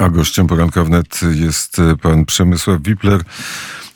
A 0.00 0.08
gościem 0.08 0.46
poranka 0.46 0.84
wnet 0.84 1.20
jest 1.34 1.80
pan 2.02 2.24
Przemysław 2.24 2.82
Wipler. 2.82 3.20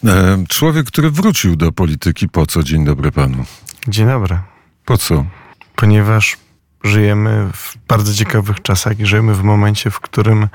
E, 0.04 0.44
człowiek, 0.48 0.86
który 0.86 1.10
wrócił 1.10 1.56
do 1.56 1.72
polityki. 1.72 2.28
Po 2.28 2.46
co? 2.46 2.62
Dzień 2.62 2.84
dobry 2.84 3.12
panu. 3.12 3.44
Dzień 3.88 4.06
dobry. 4.06 4.38
Po 4.84 4.98
co? 4.98 5.24
Ponieważ 5.76 6.36
żyjemy 6.84 7.48
w 7.52 7.74
bardzo 7.88 8.14
ciekawych 8.14 8.62
czasach 8.62 9.00
i 9.00 9.06
żyjemy 9.06 9.34
w 9.34 9.42
momencie, 9.42 9.90
w 9.90 10.00
którym 10.00 10.48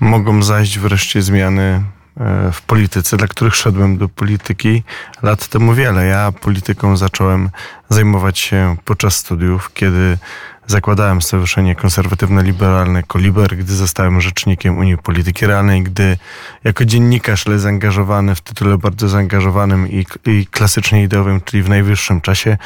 mogą 0.00 0.42
zajść 0.42 0.78
wreszcie 0.78 1.22
zmiany 1.22 1.82
e, 2.20 2.52
w 2.52 2.62
polityce, 2.62 3.16
dla 3.16 3.28
których 3.28 3.56
szedłem 3.56 3.98
do 3.98 4.08
polityki 4.08 4.82
lat 5.22 5.48
temu 5.48 5.74
wiele. 5.74 6.06
Ja 6.06 6.32
polityką 6.32 6.96
zacząłem 6.96 7.50
zajmować 7.88 8.38
się 8.38 8.76
podczas 8.84 9.16
studiów, 9.16 9.72
kiedy 9.74 10.18
zakładałem 10.66 11.22
Stowarzyszenie 11.22 11.74
Konserwatywno-Liberalne 11.74 13.02
Koliber, 13.02 13.56
gdy 13.56 13.74
zostałem 13.74 14.20
rzecznikiem 14.20 14.78
Unii 14.78 14.98
Polityki 14.98 15.46
Realnej, 15.46 15.82
gdy 15.82 16.16
jako 16.64 16.84
dziennikarz, 16.84 17.46
ale 17.46 17.58
zaangażowany 17.58 18.34
w 18.34 18.40
tytule 18.40 18.78
bardzo 18.78 19.08
zaangażowanym 19.08 19.88
i, 19.88 20.06
i 20.26 20.46
klasycznie 20.46 21.02
ideowym, 21.02 21.40
czyli 21.40 21.62
w 21.62 21.68
najwyższym 21.68 22.20
czasie, 22.20 22.58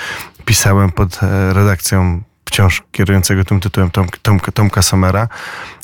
pisałem 0.44 0.92
pod 0.92 1.22
e, 1.22 1.52
redakcją 1.52 2.22
wciąż 2.44 2.82
kierującego 2.92 3.44
tym 3.44 3.60
tytułem 3.60 3.90
Tom, 3.90 4.06
Tom, 4.22 4.40
Tomka 4.40 4.82
Somera. 4.82 5.28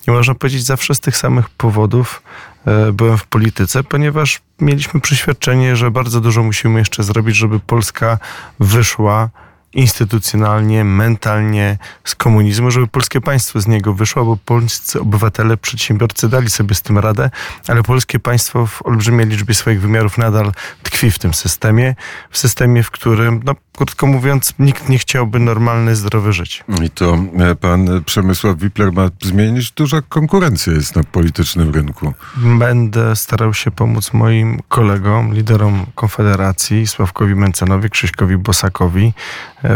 I 0.09 0.10
można 0.10 0.34
powiedzieć, 0.34 0.64
zawsze 0.64 0.95
z 0.95 1.01
tych 1.01 1.16
samych 1.16 1.48
powodów 1.51 2.23
e, 2.66 2.92
byłem 2.92 3.18
w 3.18 3.26
polityce, 3.26 3.84
ponieważ 3.84 4.40
mieliśmy 4.60 5.01
przeświadczenie, 5.01 5.76
że 5.76 5.90
bardzo 5.90 6.20
dużo 6.20 6.42
musimy 6.42 6.78
jeszcze 6.78 7.02
zrobić, 7.02 7.37
żeby 7.37 7.60
Polska 7.60 8.18
wyszła 8.60 9.30
instytucjonalnie, 9.72 10.84
mentalnie 10.84 11.78
z 12.04 12.14
komunizmu, 12.14 12.70
żeby 12.70 12.86
polskie 12.86 13.20
państwo 13.20 13.60
z 13.60 13.66
niego 13.66 13.94
wyszło, 13.94 14.24
bo 14.24 14.36
polscy 14.44 15.00
obywatele, 15.00 15.56
przedsiębiorcy 15.56 16.28
dali 16.28 16.50
sobie 16.50 16.74
z 16.74 16.82
tym 16.82 16.98
radę, 16.98 17.30
ale 17.68 17.82
polskie 17.82 18.18
państwo 18.18 18.66
w 18.66 18.86
olbrzymiej 18.86 19.26
liczbie 19.26 19.54
swoich 19.54 19.80
wymiarów 19.80 20.18
nadal 20.18 20.52
tkwi 20.82 21.10
w 21.10 21.18
tym 21.18 21.34
systemie, 21.34 21.95
w 22.30 22.38
systemie, 22.38 22.82
w 22.82 22.90
którym, 22.90 23.40
no, 23.45 23.54
krótko 23.76 24.06
mówiąc, 24.06 24.54
nikt 24.58 24.88
nie 24.88 24.98
chciałby 24.98 25.38
normalne, 25.38 25.96
zdrowe 25.96 26.32
żyć. 26.32 26.64
I 26.82 26.90
to 26.90 27.18
e, 27.38 27.54
pan 27.54 28.04
Przemysław 28.04 28.58
Wipler 28.58 28.92
ma 28.92 29.08
zmienić. 29.23 29.70
Duża 29.70 30.02
konkurencja 30.02 30.73
jest 30.73 30.96
na 30.96 31.04
politycznym 31.04 31.74
rynku. 31.74 32.12
Będę 32.36 33.16
starał 33.16 33.54
się 33.54 33.70
pomóc 33.70 34.12
moim 34.12 34.60
kolegom, 34.68 35.34
liderom 35.34 35.86
Konfederacji, 35.95 36.86
Sławkowi 36.86 37.34
Mencenowi, 37.34 37.90
Krzyśkowi 37.90 38.36
Bosakowi, 38.36 39.12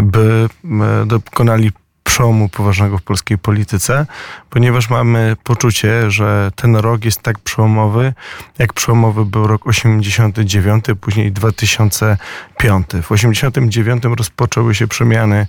by 0.02 0.48
e, 0.64 1.06
dokonali 1.06 1.70
przełomu 2.10 2.48
poważnego 2.48 2.98
w 2.98 3.02
polskiej 3.02 3.38
polityce, 3.38 4.06
ponieważ 4.50 4.90
mamy 4.90 5.36
poczucie, 5.44 6.10
że 6.10 6.50
ten 6.56 6.76
rok 6.76 7.04
jest 7.04 7.22
tak 7.22 7.38
przełomowy, 7.38 8.12
jak 8.58 8.72
przełomowy 8.72 9.24
był 9.24 9.46
rok 9.46 9.66
89, 9.66 10.84
później 11.00 11.32
2005. 11.32 12.86
W 13.02 13.12
89 13.12 14.02
rozpoczęły 14.16 14.74
się 14.74 14.88
przemiany 14.88 15.46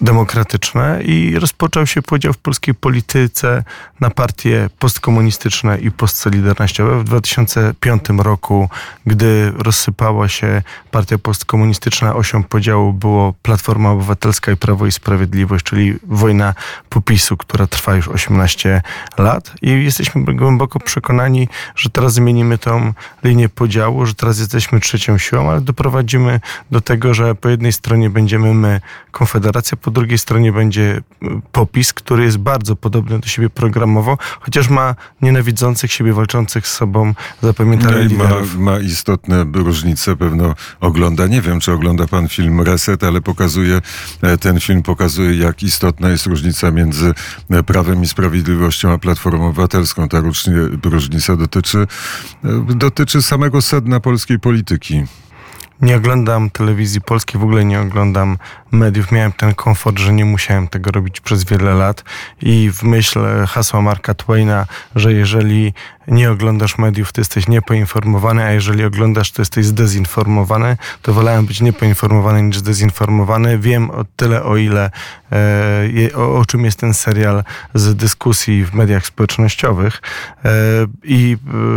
demokratyczne 0.00 1.02
i 1.02 1.38
rozpoczął 1.38 1.86
się 1.86 2.02
podział 2.02 2.32
w 2.32 2.38
polskiej 2.38 2.74
polityce 2.74 3.64
na 4.00 4.10
partie 4.10 4.70
postkomunistyczne 4.78 5.78
i 5.78 5.90
postsolidarnościowe. 5.90 7.00
W 7.00 7.04
2005 7.04 8.04
roku, 8.18 8.68
gdy 9.06 9.52
rozsypała 9.56 10.28
się 10.28 10.62
partia 10.90 11.18
postkomunistyczna, 11.18 12.14
osią 12.16 12.42
podziału 12.42 12.92
było 12.92 13.34
Platforma 13.42 13.90
Obywatelska 13.90 14.52
i 14.52 14.56
Prawo 14.56 14.86
i 14.86 14.92
Sprawiedliwość, 14.92 15.64
czyli 15.64 15.94
wojna 16.06 16.54
popisu, 16.88 17.36
która 17.36 17.66
trwa 17.66 17.94
już 17.94 18.08
18 18.08 18.82
lat 19.18 19.52
i 19.62 19.84
jesteśmy 19.84 20.24
głęboko 20.34 20.80
przekonani, 20.80 21.48
że 21.76 21.90
teraz 21.90 22.14
zmienimy 22.14 22.58
tą 22.58 22.92
linię 23.24 23.48
podziału, 23.48 24.06
że 24.06 24.14
teraz 24.14 24.38
jesteśmy 24.38 24.80
trzecią 24.80 25.18
siłą, 25.18 25.50
ale 25.50 25.60
doprowadzimy 25.60 26.40
do 26.70 26.80
tego, 26.80 27.14
że 27.14 27.34
po 27.34 27.48
jednej 27.48 27.72
stronie 27.72 28.10
będziemy 28.10 28.54
my, 28.54 28.80
Konfederacja, 29.10 29.76
po 29.88 29.92
drugiej 29.92 30.18
stronie 30.18 30.52
będzie 30.52 31.00
popis, 31.52 31.92
który 31.92 32.24
jest 32.24 32.38
bardzo 32.38 32.76
podobny 32.76 33.18
do 33.18 33.28
siebie 33.28 33.50
programowo, 33.50 34.18
chociaż 34.40 34.68
ma 34.68 34.94
nienawidzących 35.22 35.92
siebie, 35.92 36.12
walczących 36.12 36.66
z 36.66 36.72
sobą 36.72 37.14
zapamiętanych 37.42 38.18
no 38.18 38.24
ma, 38.24 38.72
ma 38.72 38.78
istotne 38.78 39.46
różnice, 39.54 40.16
pewno 40.16 40.54
ogląda, 40.80 41.26
nie 41.26 41.40
wiem 41.40 41.60
czy 41.60 41.72
ogląda 41.72 42.06
pan 42.06 42.28
film 42.28 42.60
Reset, 42.60 43.04
ale 43.04 43.20
pokazuje, 43.20 43.80
e, 44.22 44.38
ten 44.38 44.60
film 44.60 44.82
pokazuje 44.82 45.38
jak 45.38 45.62
istotna 45.62 46.08
jest 46.08 46.26
różnica 46.26 46.70
między 46.70 47.14
e, 47.50 47.62
Prawem 47.62 48.02
i 48.02 48.06
Sprawiedliwością 48.06 48.92
a 48.92 48.98
Platformą 48.98 49.48
Obywatelską. 49.48 50.08
Ta 50.08 50.22
różnica 50.84 51.36
dotyczy, 51.36 51.78
e, 52.44 52.74
dotyczy 52.74 53.22
samego 53.22 53.62
sedna 53.62 54.00
polskiej 54.00 54.38
polityki. 54.38 55.04
Nie 55.82 55.96
oglądam 55.96 56.50
telewizji 56.50 57.00
polskiej, 57.00 57.40
w 57.40 57.44
ogóle 57.44 57.64
nie 57.64 57.80
oglądam 57.80 58.38
mediów. 58.70 59.12
Miałem 59.12 59.32
ten 59.32 59.54
komfort, 59.54 59.98
że 59.98 60.12
nie 60.12 60.24
musiałem 60.24 60.68
tego 60.68 60.90
robić 60.90 61.20
przez 61.20 61.44
wiele 61.44 61.74
lat 61.74 62.04
i 62.42 62.70
w 62.72 62.82
myśl 62.82 63.20
hasła 63.46 63.82
Marka 63.82 64.14
Twaina, 64.14 64.66
że 64.94 65.12
jeżeli 65.12 65.72
nie 66.08 66.30
oglądasz 66.30 66.78
mediów, 66.78 67.12
to 67.12 67.20
jesteś 67.20 67.48
niepoinformowany, 67.48 68.44
a 68.44 68.52
jeżeli 68.52 68.84
oglądasz, 68.84 69.32
to 69.32 69.42
jesteś 69.42 69.66
zdezinformowany, 69.66 70.76
to 71.02 71.14
wolałem 71.14 71.46
być 71.46 71.60
niepoinformowany 71.60 72.42
niż 72.42 72.58
zdezinformowany. 72.58 73.58
Wiem 73.58 73.90
o 73.90 74.04
tyle, 74.16 74.42
o 74.42 74.56
ile, 74.56 74.90
e, 75.32 76.16
o, 76.16 76.38
o, 76.38 76.44
czym 76.44 76.64
jest 76.64 76.78
ten 76.78 76.94
serial 76.94 77.44
z 77.74 77.94
dyskusji 77.96 78.64
w 78.64 78.74
mediach 78.74 79.06
społecznościowych. 79.06 80.02
E, 80.44 80.50
i 81.04 81.36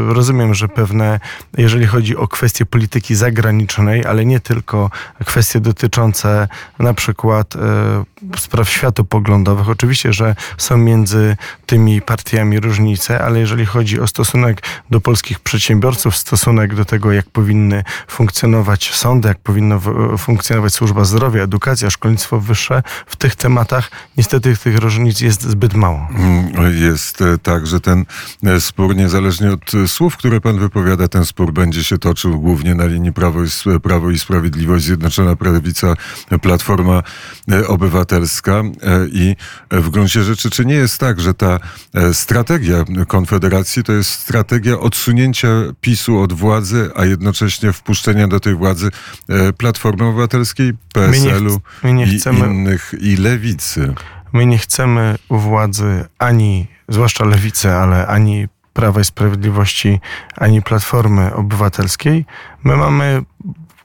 e, 0.09 0.13
rozumiem, 0.13 0.53
że 0.53 0.67
pewne, 0.67 1.19
jeżeli 1.57 1.85
chodzi 1.85 2.17
o 2.17 2.27
kwestie 2.27 2.65
polityki 2.65 3.15
zagranicznej, 3.15 4.05
ale 4.05 4.25
nie 4.25 4.39
tylko 4.39 4.89
kwestie 5.25 5.59
dotyczące 5.59 6.47
na 6.79 6.93
przykład 6.93 7.55
e, 7.55 7.59
spraw 8.37 8.69
światopoglądowych, 8.69 9.69
oczywiście, 9.69 10.13
że 10.13 10.35
są 10.57 10.77
między 10.77 11.37
tymi 11.65 12.01
partiami 12.01 12.59
różnice, 12.59 13.21
ale 13.21 13.39
jeżeli 13.39 13.65
chodzi 13.65 13.99
o 13.99 14.07
stosunek 14.23 14.61
do 14.89 15.01
polskich 15.01 15.39
przedsiębiorców, 15.39 16.17
stosunek 16.17 16.75
do 16.75 16.85
tego, 16.85 17.11
jak 17.11 17.29
powinny 17.29 17.83
funkcjonować 18.07 18.93
sądy, 18.93 19.27
jak 19.27 19.39
powinna 19.39 19.79
funkcjonować 20.17 20.73
służba 20.73 21.05
zdrowia, 21.05 21.43
edukacja, 21.43 21.89
szkolnictwo 21.89 22.39
wyższe, 22.39 22.83
w 23.05 23.15
tych 23.15 23.35
tematach 23.35 23.91
niestety 24.17 24.57
tych 24.57 24.77
różnic 24.77 25.21
jest 25.21 25.41
zbyt 25.41 25.73
mało. 25.73 26.07
Mm, 26.15 26.77
jest 26.77 27.21
e, 27.21 27.37
tak, 27.37 27.67
że 27.67 27.79
ten 27.79 28.05
e, 28.43 28.61
spór, 28.61 28.95
niezależnie 28.95 29.51
od 29.51 29.73
e, 29.73 29.87
słów, 29.87 30.17
które 30.17 30.41
pan 30.41 30.59
wypowiada, 30.59 31.07
ten 31.07 31.25
spór 31.25 31.53
będzie 31.53 31.83
się 31.83 31.97
toczył 31.97 32.39
głównie 32.41 32.75
na 32.75 32.85
linii 32.85 33.13
Prawo 33.13 33.43
i, 33.43 33.79
Prawo 33.83 34.11
i 34.11 34.19
Sprawiedliwość, 34.19 34.85
Zjednoczona 34.85 35.35
Prawica, 35.35 35.93
Platforma 36.41 37.03
Obywatelska 37.67 38.63
i 39.11 39.35
w 39.71 39.89
gruncie 39.89 40.23
rzeczy, 40.23 40.49
czy 40.49 40.65
nie 40.65 40.75
jest 40.75 40.97
tak, 40.97 41.19
że 41.19 41.33
ta 41.33 41.59
strategia 42.13 42.85
Konfederacji 43.07 43.83
to 43.83 43.93
jest 43.93 44.10
strategia 44.11 44.79
odsunięcia 44.79 45.47
PiSu 45.81 46.19
od 46.19 46.33
władzy, 46.33 46.89
a 46.95 47.05
jednocześnie 47.05 47.73
wpuszczenia 47.73 48.27
do 48.27 48.39
tej 48.39 48.55
władzy 48.55 48.89
e, 49.29 49.53
Platformy 49.53 50.05
Obywatelskiej, 50.05 50.73
PSL-u 50.93 51.61
i 51.83 52.39
innych, 52.45 52.93
i 53.01 53.15
Lewicy. 53.15 53.93
My 54.33 54.45
nie 54.45 54.57
chcemy 54.57 55.15
u 55.29 55.37
władzy 55.37 56.05
ani, 56.19 56.67
zwłaszcza 56.87 57.25
Lewicy, 57.25 57.71
ale 57.71 58.07
ani 58.07 58.47
Prawa 58.73 59.01
i 59.01 59.05
Sprawiedliwości, 59.05 59.99
ani 60.37 60.61
Platformy 60.61 61.33
Obywatelskiej. 61.33 62.25
My 62.63 62.77
mamy 62.77 63.23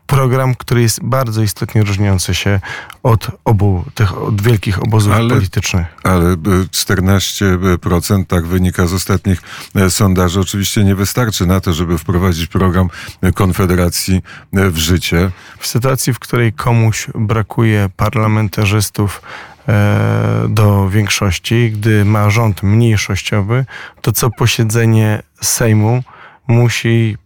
program, 0.07 0.55
który 0.55 0.83
jest 0.83 1.03
bardzo 1.03 1.43
istotnie 1.43 1.83
różniący 1.83 2.35
się 2.35 2.61
od 3.03 3.31
obu 3.45 3.85
tych 3.95 4.19
od 4.19 4.43
wielkich 4.43 4.83
obozów 4.83 5.13
ale, 5.13 5.35
politycznych. 5.35 5.87
Ale 6.03 6.37
14% 6.37 8.25
tak 8.27 8.47
wynika 8.47 8.87
z 8.87 8.93
ostatnich 8.93 9.43
e, 9.75 9.91
sondaży. 9.91 10.41
Oczywiście 10.41 10.85
nie 10.85 10.95
wystarczy 10.95 11.47
na 11.47 11.61
to, 11.61 11.73
żeby 11.73 11.99
wprowadzić 11.99 12.47
program 12.47 12.89
Konfederacji 13.35 14.23
e, 14.53 14.71
w 14.71 14.79
życie. 14.79 15.31
W 15.59 15.67
sytuacji, 15.67 16.13
w 16.13 16.19
której 16.19 16.53
komuś 16.53 17.07
brakuje 17.15 17.89
parlamentarzystów 17.97 19.23
e, 19.69 20.47
do 20.49 20.89
większości, 20.91 21.71
gdy 21.73 22.05
ma 22.05 22.31
rząd 22.31 22.63
mniejszościowy, 22.63 23.65
to 24.03 24.13
co 24.13 24.31
posiedzenie 24.31 25.23
Sejmu 25.41 26.03
musi 26.47 27.17
E, 27.17 27.26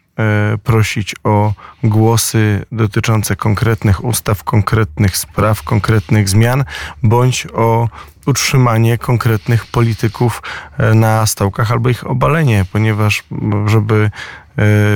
prosić 0.65 1.15
o 1.25 1.53
głosy 1.85 2.65
dotyczące 2.73 3.37
konkretnych 3.37 4.05
ustaw, 4.05 4.45
konkretnych 4.45 5.17
spraw, 5.17 5.63
konkretnych 5.63 6.29
zmian, 6.29 6.65
bądź 7.03 7.47
o 7.55 7.89
utrzymanie 8.27 8.99
konkretnych 8.99 9.67
polityków 9.67 10.43
e, 10.79 10.95
na 10.95 11.27
stołkach 11.27 11.73
albo 11.73 11.89
ich 11.89 12.07
obalenie, 12.07 12.65
ponieważ 12.73 13.25
żeby 13.67 13.95
e, 14.05 14.11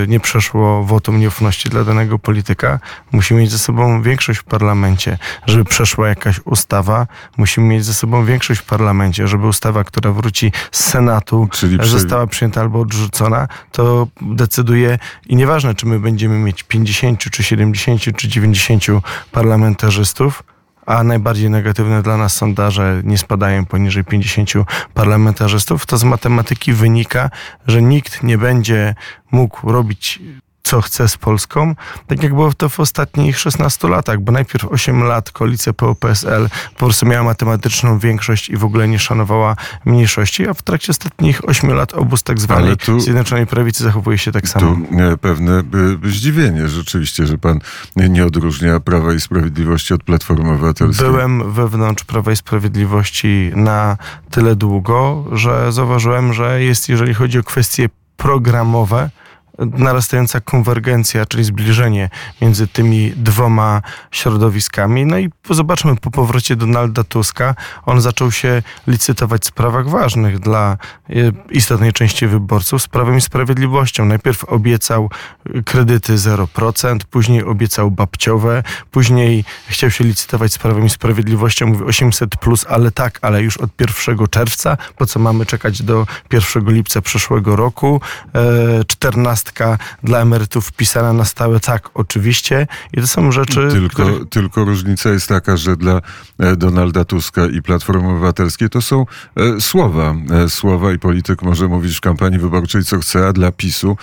nie 0.08 0.20
przeszło 0.20 0.84
wotum 0.84 1.20
nieufności 1.20 1.68
dla 1.68 1.84
danego 1.84 2.18
polityka, 2.18 2.78
musimy 3.12 3.40
mieć 3.40 3.50
ze 3.50 3.58
sobą 3.58 4.02
większość 4.02 4.40
w 4.40 4.44
parlamencie. 4.44 5.18
Żeby 5.46 5.64
przeszła 5.64 6.08
jakaś 6.08 6.40
ustawa, 6.44 7.06
musimy 7.36 7.66
mieć 7.66 7.84
ze 7.84 7.94
sobą 7.94 8.24
większość 8.24 8.60
w 8.60 8.64
parlamencie. 8.64 9.28
Żeby 9.28 9.46
ustawa, 9.46 9.84
która 9.84 10.12
wróci 10.12 10.52
z 10.72 10.84
Senatu, 10.84 11.48
Czyli 11.52 11.78
przy- 11.78 11.88
została 11.88 12.26
przyjęta 12.26 12.60
albo 12.60 12.80
odrzucona, 12.80 13.48
to 13.72 14.06
decyduje 14.20 14.98
i 15.26 15.36
nieważne, 15.36 15.74
czy 15.74 15.86
my 15.86 16.00
będziemy 16.00 16.38
mieć 16.38 16.62
50, 16.62 17.30
czy 17.30 17.42
70, 17.42 18.16
czy 18.16 18.28
90 18.28 18.84
parlamentarzystów, 19.32 20.42
a 20.86 21.04
najbardziej 21.04 21.50
negatywne 21.50 22.02
dla 22.02 22.16
nas 22.16 22.36
sondaże 22.36 23.00
nie 23.04 23.18
spadają 23.18 23.66
poniżej 23.66 24.04
50 24.04 24.50
parlamentarzystów, 24.94 25.86
to 25.86 25.98
z 25.98 26.04
matematyki 26.04 26.72
wynika, 26.72 27.30
że 27.66 27.82
nikt 27.82 28.22
nie 28.22 28.38
będzie 28.38 28.94
mógł 29.30 29.72
robić 29.72 30.20
co 30.64 30.80
chce 30.80 31.08
z 31.08 31.16
Polską, 31.16 31.74
tak 32.06 32.22
jak 32.22 32.34
było 32.34 32.52
to 32.52 32.68
w 32.68 32.80
ostatnich 32.80 33.38
16 33.38 33.88
latach, 33.88 34.20
bo 34.20 34.32
najpierw 34.32 34.64
8 34.64 35.02
lat 35.04 35.30
koalicja 35.30 35.72
PO-PSL 35.72 36.48
po 36.72 36.78
prostu 36.78 37.06
miała 37.06 37.24
matematyczną 37.24 37.98
większość 37.98 38.48
i 38.48 38.56
w 38.56 38.64
ogóle 38.64 38.88
nie 38.88 38.98
szanowała 38.98 39.56
mniejszości, 39.84 40.48
a 40.48 40.54
w 40.54 40.62
trakcie 40.62 40.90
ostatnich 40.90 41.48
8 41.48 41.70
lat 41.72 41.94
obóz 41.94 42.22
tak 42.22 42.38
zwanej 42.40 42.76
tu- 42.76 43.00
Zjednoczonej 43.00 43.46
Prawicy 43.46 43.84
zachowuje 43.84 44.18
się 44.18 44.32
tak 44.32 44.48
samo. 44.48 44.76
Tu 44.76 44.98
e, 44.98 45.16
pewne 45.16 45.52
e, 45.58 45.62
zdziwienie 46.04 46.68
rzeczywiście, 46.68 47.26
że 47.26 47.38
pan 47.38 47.58
nie 47.96 48.26
odróżnia 48.26 48.80
Prawa 48.80 49.14
i 49.14 49.20
Sprawiedliwości 49.20 49.94
od 49.94 50.02
Platformy 50.04 50.50
Obywatelskiej. 50.50 51.06
Byłem 51.06 51.52
wewnątrz 51.52 52.04
Prawa 52.04 52.32
i 52.32 52.36
Sprawiedliwości 52.36 53.52
na 53.56 53.96
tyle 54.30 54.56
długo, 54.56 55.24
że 55.32 55.72
zauważyłem, 55.72 56.32
że 56.32 56.62
jest, 56.62 56.88
jeżeli 56.88 57.14
chodzi 57.14 57.38
o 57.38 57.42
kwestie 57.42 57.88
programowe, 58.16 59.10
narastająca 59.58 60.40
konwergencja, 60.40 61.26
czyli 61.26 61.44
zbliżenie 61.44 62.10
między 62.42 62.68
tymi 62.68 63.12
dwoma 63.16 63.82
środowiskami. 64.10 65.06
No 65.06 65.18
i 65.18 65.30
zobaczmy, 65.50 65.96
po 65.96 66.10
powrocie 66.10 66.56
Donalda 66.56 67.04
Tuska 67.04 67.54
on 67.86 68.00
zaczął 68.00 68.32
się 68.32 68.62
licytować 68.86 69.42
w 69.42 69.46
sprawach 69.46 69.88
ważnych 69.88 70.38
dla 70.38 70.76
e, 71.10 71.14
istotnej 71.50 71.92
części 71.92 72.26
wyborców 72.26 72.82
z 72.82 72.88
Prawem 72.88 73.16
i 73.16 73.20
Sprawiedliwością. 73.20 74.04
Najpierw 74.04 74.44
obiecał 74.44 75.10
e, 75.54 75.62
kredyty 75.62 76.14
0%, 76.14 76.98
później 77.10 77.44
obiecał 77.44 77.90
babciowe, 77.90 78.62
później 78.90 79.44
chciał 79.68 79.90
się 79.90 80.04
licytować 80.04 80.52
z 80.52 80.58
Prawem 80.58 80.86
i 80.86 80.90
Sprawiedliwością, 80.90 81.66
mówi 81.66 81.84
800+, 81.84 82.26
plus, 82.40 82.66
ale 82.68 82.90
tak, 82.90 83.18
ale 83.22 83.42
już 83.42 83.56
od 83.56 83.70
1 84.06 84.28
czerwca, 84.30 84.76
po 84.96 85.06
co 85.06 85.18
mamy 85.18 85.46
czekać 85.46 85.82
do 85.82 86.06
1 86.32 86.74
lipca 86.74 87.00
przyszłego 87.00 87.56
roku, 87.56 88.00
e, 88.34 88.84
14 88.84 89.43
trzynastka 89.44 89.78
dla 90.02 90.20
emerytów 90.20 90.66
wpisana 90.66 91.12
na 91.12 91.24
stałe, 91.24 91.60
tak, 91.60 91.90
oczywiście. 91.94 92.66
I 92.92 93.00
to 93.00 93.06
są 93.06 93.32
rzeczy... 93.32 93.68
Tylko, 93.70 93.88
których... 93.88 94.28
tylko 94.28 94.64
różnica 94.64 95.10
jest 95.10 95.28
taka, 95.28 95.56
że 95.56 95.76
dla 95.76 96.00
e, 96.38 96.56
Donalda 96.56 97.04
Tuska 97.04 97.46
i 97.46 97.62
Platformy 97.62 98.08
Obywatelskiej 98.08 98.70
to 98.70 98.82
są 98.82 99.06
e, 99.36 99.60
słowa. 99.60 100.14
E, 100.44 100.48
słowa 100.48 100.92
i 100.92 100.98
polityk 100.98 101.42
może 101.42 101.68
mówić 101.68 101.96
w 101.96 102.00
kampanii 102.00 102.38
wyborczej 102.38 102.84
co 102.84 102.98
chce, 102.98 103.28
a 103.28 103.32
dla 103.32 103.52
PiSu 103.52 103.96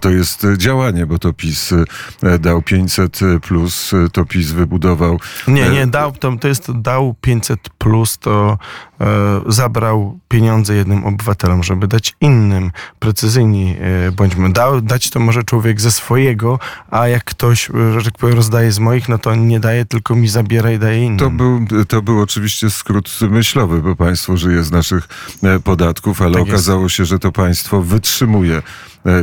to 0.00 0.10
jest 0.10 0.46
działanie, 0.56 1.06
bo 1.06 1.18
to 1.18 1.32
PiS 1.32 1.74
dał 2.40 2.62
500 2.62 3.20
plus, 3.42 3.92
to 4.12 4.24
PiS 4.24 4.50
wybudował... 4.50 5.20
Nie, 5.48 5.68
nie, 5.68 5.86
dał, 5.86 6.12
to, 6.12 6.36
to 6.40 6.48
jest 6.48 6.72
dał 6.72 7.14
500 7.20 7.68
plus, 7.78 8.18
to 8.18 8.58
zabrał 9.46 10.18
pieniądze 10.28 10.74
jednym 10.74 11.04
obywatelom, 11.04 11.62
żeby 11.62 11.88
dać 11.88 12.14
innym, 12.20 12.70
precyzyjni 12.98 13.76
e, 14.08 14.12
bądźmy. 14.12 14.52
Dał, 14.52 14.80
dać 14.80 15.10
to 15.10 15.20
może 15.20 15.44
człowiek 15.44 15.80
ze 15.80 15.90
swojego, 15.90 16.58
a 16.90 17.08
jak 17.08 17.24
ktoś, 17.24 17.70
e, 17.70 18.00
że 18.00 18.04
tak 18.04 18.18
powiem, 18.18 18.36
rozdaje 18.36 18.72
z 18.72 18.78
moich, 18.78 19.08
no 19.08 19.18
to 19.18 19.34
nie 19.34 19.60
daje, 19.60 19.84
tylko 19.84 20.14
mi 20.14 20.28
zabiera 20.28 20.72
i 20.72 20.78
daje 20.78 21.04
innym. 21.04 21.18
To 21.18 21.30
był, 21.30 21.66
to 21.88 22.02
był 22.02 22.20
oczywiście 22.20 22.70
skrót 22.70 23.18
myślowy, 23.30 23.82
bo 23.82 23.96
państwo 23.96 24.36
żyje 24.36 24.62
z 24.62 24.70
naszych 24.70 25.08
e, 25.42 25.60
podatków, 25.60 26.22
ale 26.22 26.32
Tak 26.32 26.40
jest. 26.40 26.50
okazało 26.50 26.88
się, 26.88 27.04
że 27.04 27.18
to 27.18 27.32
państwo 27.32 27.82
wytrzymuje 27.82 28.56
e, 28.56 28.62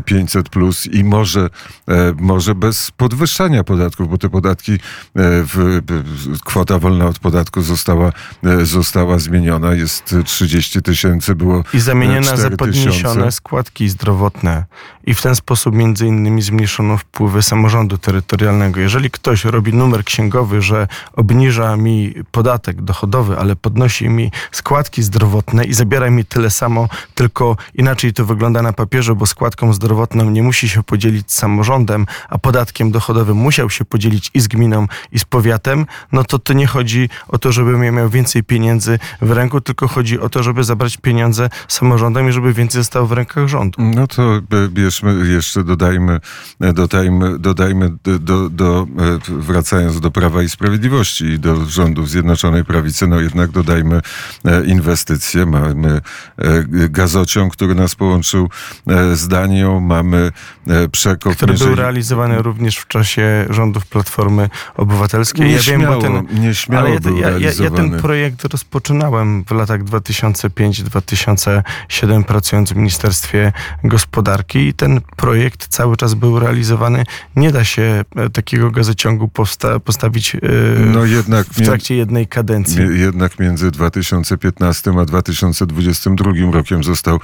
500 0.05 0.49
plus 0.49 0.85
i 0.85 1.03
może, 1.03 1.49
e, 1.87 2.13
może 2.19 2.55
bez 2.55 2.91
podwyższania 2.91 3.63
podatków, 3.63 4.09
bo 4.09 4.17
te 4.17 4.29
podatki, 4.29 4.73
e, 4.73 4.77
w, 5.15 5.81
kwota 6.45 6.79
wolna 6.79 7.05
od 7.05 7.19
podatku 7.19 7.61
została, 7.61 8.11
e, 8.43 8.65
została 8.65 9.19
zmieniona. 9.19 9.73
Jest 9.73 10.13
e, 10.13 10.23
30 10.23 10.81
tysięcy, 10.81 11.35
było 11.35 11.63
I 11.73 11.79
zamienione 11.79 12.23
za 12.23 12.37
4 12.37 12.57
podniesione 12.57 13.31
składki 13.31 13.89
zdrowotne. 13.89 14.65
I 15.05 15.13
w 15.13 15.21
ten 15.21 15.35
sposób 15.35 15.75
między 15.75 16.07
innymi 16.07 16.41
zmniejszono 16.41 16.97
wpływy 16.97 17.41
samorządu 17.41 17.97
terytorialnego. 17.97 18.79
Jeżeli 18.79 19.11
ktoś 19.11 19.45
robi 19.45 19.73
numer 19.73 20.03
księgowy, 20.03 20.61
że 20.61 20.87
obniża 21.13 21.77
mi 21.77 22.13
podatek 22.31 22.81
dochodowy, 22.81 23.37
ale 23.37 23.55
podnosi 23.55 24.09
mi 24.09 24.31
składki 24.51 25.03
zdrowotne 25.03 25.65
i 25.65 25.73
zabiera 25.73 26.09
mi 26.09 26.25
tyle 26.25 26.49
samo, 26.49 26.89
tylko 27.15 27.57
inaczej 27.73 28.13
to 28.13 28.25
wygląda 28.25 28.61
na 28.61 28.73
papierze, 28.73 29.15
bo 29.15 29.25
składką 29.25 29.64
zdrowotną 29.73 30.29
nie 30.29 30.43
musi 30.43 30.69
się 30.69 30.83
podzielić 30.83 31.31
z 31.31 31.35
samorządem, 31.35 32.05
a 32.29 32.37
podatkiem 32.37 32.91
dochodowym 32.91 33.37
musiał 33.37 33.69
się 33.69 33.85
podzielić 33.85 34.31
i 34.33 34.39
z 34.39 34.47
gminą, 34.47 34.87
i 35.11 35.19
z 35.19 35.25
powiatem, 35.25 35.85
no 36.11 36.23
to 36.23 36.39
to 36.39 36.53
nie 36.53 36.67
chodzi 36.67 37.09
o 37.27 37.37
to, 37.37 37.51
żebym 37.51 37.83
ja 37.83 37.91
miał 37.91 38.09
więcej 38.09 38.43
pieniędzy 38.43 38.99
w 39.21 39.31
ręku, 39.31 39.61
tylko 39.61 39.87
chodzi 39.87 40.19
o 40.19 40.29
to, 40.29 40.43
żeby 40.43 40.63
zabrać 40.63 40.97
pieniądze 40.97 41.49
samorządom 41.67 42.29
i 42.29 42.31
żeby 42.31 42.53
więcej 42.53 42.81
zostało 42.81 43.07
w 43.07 43.11
rękach 43.11 43.47
rządu. 43.47 43.81
No 43.81 44.07
to 44.07 44.35
e, 44.35 44.41
bierzmy, 44.69 45.27
jeszcze 45.33 45.63
dodajmy, 45.63 46.19
e, 46.61 46.73
dodajmy, 46.73 47.39
dodajmy 47.39 47.89
do, 48.03 48.19
do, 48.19 48.49
do, 48.49 48.87
e, 48.99 49.19
wracając 49.27 49.99
do 49.99 50.11
Prawa 50.11 50.43
i 50.43 50.49
Sprawiedliwości 50.49 51.25
i 51.25 51.39
do 51.39 51.65
rządów 51.65 52.09
Zjednoczonej 52.09 52.65
Prawicy, 52.65 53.07
no 53.07 53.19
jednak 53.19 53.51
dodajmy 53.51 54.01
inwestycje. 54.65 55.45
Mamy 55.45 56.01
gazociąg, 56.89 57.53
który 57.53 57.75
nas 57.75 57.95
połączył 57.95 58.49
z 59.13 59.27
Danią, 59.27 59.54
mamy 59.63 60.31
e, 60.67 60.89
przekop 60.89 61.35
Który 61.35 61.53
był 61.53 61.75
realizowany 61.75 62.41
również 62.41 62.77
w 62.77 62.87
czasie 62.87 63.45
rządów 63.49 63.85
Platformy 63.85 64.49
Obywatelskiej. 64.75 65.45
Nie 65.45 65.51
ja 65.51 65.59
wiem, 65.61 65.85
bo 65.85 66.01
ten, 66.01 66.27
nieśmiało 66.39 66.85
ale 66.85 66.93
ja, 66.93 66.99
był 66.99 67.17
ja, 67.17 67.29
ja, 67.29 67.51
ja 67.63 67.69
ten 67.69 67.99
projekt 67.99 68.45
rozpoczynałem 68.45 69.43
w 69.43 69.51
latach 69.51 69.83
2005-2007 69.83 72.23
pracując 72.23 72.73
w 72.73 72.75
Ministerstwie 72.75 73.51
Gospodarki 73.83 74.59
i 74.59 74.73
ten 74.73 75.01
projekt 75.15 75.67
cały 75.67 75.97
czas 75.97 76.13
był 76.13 76.39
realizowany. 76.39 77.03
Nie 77.35 77.51
da 77.51 77.63
się 77.63 78.05
e, 78.15 78.29
takiego 78.29 78.71
gazociągu 78.71 79.27
powsta- 79.27 79.79
postawić 79.79 80.35
e, 80.35 80.39
No 80.79 81.05
jednak 81.05 81.47
w 81.47 81.65
trakcie 81.65 81.95
jednej 81.95 82.27
kadencji. 82.27 82.81
Jednak 82.93 83.39
między 83.39 83.71
2015 83.71 84.91
a 84.99 85.05
2022 85.05 86.31
rokiem 86.51 86.83
został, 86.83 87.19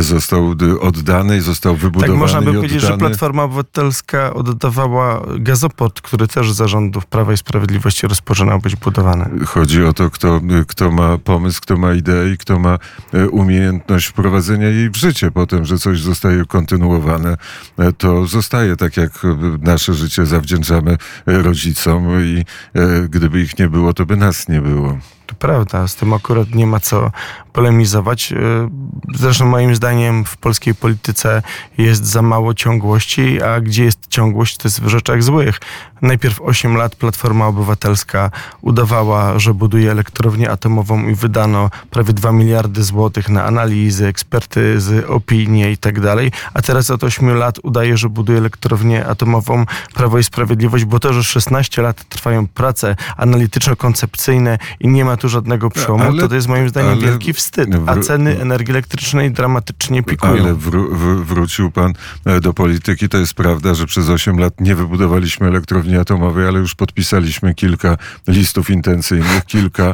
został 0.00 0.54
oddany 0.80 1.36
i 1.36 1.40
został 1.40 1.67
Tak 1.72 1.82
wybudowany 1.82 2.18
można 2.18 2.42
by 2.42 2.52
powiedzieć, 2.52 2.80
że. 2.80 2.98
Platforma 2.98 3.42
Obywatelska 3.42 4.34
oddawała 4.34 5.22
gazoport, 5.38 6.00
który 6.00 6.28
też 6.28 6.52
za 6.52 6.68
rządów 6.68 7.06
Prawa 7.06 7.32
i 7.32 7.36
Sprawiedliwości 7.36 8.06
rozpoczynał 8.06 8.58
być 8.58 8.76
budowany. 8.76 9.46
Chodzi 9.46 9.84
o 9.84 9.92
to, 9.92 10.10
kto, 10.10 10.40
kto 10.68 10.90
ma 10.90 11.18
pomysł, 11.18 11.60
kto 11.62 11.76
ma 11.76 11.94
ideę 11.94 12.30
i 12.30 12.38
kto 12.38 12.58
ma 12.58 12.78
e, 13.14 13.28
umiejętność 13.28 14.06
wprowadzenia 14.06 14.68
jej 14.68 14.90
w 14.90 14.96
życie. 14.96 15.30
Potem, 15.30 15.64
że 15.64 15.78
coś 15.78 16.00
zostaje 16.00 16.44
kontynuowane, 16.44 17.36
e, 17.78 17.92
to 17.92 18.26
zostaje 18.26 18.76
tak, 18.76 18.96
jak 18.96 19.24
e, 19.24 19.36
nasze 19.62 19.94
życie 19.94 20.26
zawdzięczamy 20.26 20.96
rodzicom 21.26 22.08
i 22.24 22.44
gdyby 23.08 23.40
ich 23.40 23.58
nie 23.58 23.68
było, 23.68 23.94
to 23.94 24.06
by 24.06 24.16
nas 24.16 24.48
nie 24.48 24.60
było. 24.60 24.98
To 25.26 25.34
prawda, 25.34 25.88
z 25.88 25.96
tym 25.96 26.12
akurat 26.12 26.54
nie 26.54 26.66
ma 26.66 26.80
co 26.80 27.10
polemizować. 27.62 28.30
Yy, 28.30 28.38
Zresztą 29.14 29.46
moim 29.46 29.74
zdaniem 29.74 30.24
w 30.24 30.36
polskiej 30.36 30.74
polityce 30.74 31.42
jest 31.78 32.06
za 32.06 32.22
mało 32.22 32.54
ciągłości, 32.54 33.42
a 33.42 33.60
gdzie 33.60 33.84
jest 33.84 33.98
ciągłość, 34.08 34.56
to 34.56 34.68
jest 34.68 34.82
w 34.82 34.88
rzeczach 34.88 35.22
złych. 35.22 35.60
Najpierw 36.02 36.40
8 36.42 36.76
lat 36.76 36.94
Platforma 36.96 37.46
Obywatelska 37.46 38.30
udawała, 38.60 39.38
że 39.38 39.54
buduje 39.54 39.90
elektrownię 39.90 40.50
atomową 40.50 41.08
i 41.08 41.14
wydano 41.14 41.70
prawie 41.90 42.12
2 42.12 42.32
miliardy 42.32 42.82
złotych 42.84 43.28
na 43.28 43.44
analizy, 43.44 44.06
ekspertyzy, 44.06 45.08
opinie 45.08 45.70
i 45.72 45.76
tak 45.76 46.00
dalej, 46.00 46.32
a 46.54 46.62
teraz 46.62 46.90
od 46.90 47.04
8 47.04 47.34
lat 47.34 47.58
udaje, 47.62 47.96
że 47.96 48.08
buduje 48.08 48.38
elektrownię 48.38 49.06
atomową 49.06 49.64
Prawo 49.94 50.18
i 50.18 50.24
Sprawiedliwość, 50.24 50.84
bo 50.84 51.00
to, 51.00 51.12
że 51.12 51.24
16 51.24 51.82
lat 51.82 52.04
trwają 52.08 52.46
prace 52.46 52.96
analityczno-koncepcyjne 53.16 54.58
i 54.80 54.88
nie 54.88 55.04
ma 55.04 55.16
tu 55.16 55.28
żadnego 55.28 55.70
przełomu, 55.70 56.04
Ale- 56.04 56.22
to 56.22 56.28
to 56.28 56.34
jest 56.34 56.48
moim 56.48 56.68
zdaniem 56.68 56.92
ale- 56.92 57.00
wielki 57.00 57.32
wstyd. 57.32 57.47
Wstyd, 57.48 57.68
a 57.86 57.96
ceny 57.96 58.40
energii 58.40 58.70
elektrycznej 58.72 59.30
dramatycznie 59.30 60.02
pikują. 60.02 60.32
Ale 60.32 60.54
wró- 60.54 60.88
wr- 60.92 61.24
wrócił 61.24 61.70
pan 61.70 61.92
e, 62.24 62.40
do 62.40 62.52
polityki. 62.54 63.08
To 63.08 63.18
jest 63.18 63.34
prawda, 63.34 63.74
że 63.74 63.86
przez 63.86 64.08
8 64.08 64.38
lat 64.38 64.60
nie 64.60 64.74
wybudowaliśmy 64.74 65.46
elektrowni 65.48 65.96
atomowej, 65.96 66.48
ale 66.48 66.58
już 66.58 66.74
podpisaliśmy 66.74 67.54
kilka 67.54 67.96
listów 68.28 68.70
intencyjnych, 68.70 69.44
kilka. 69.44 69.92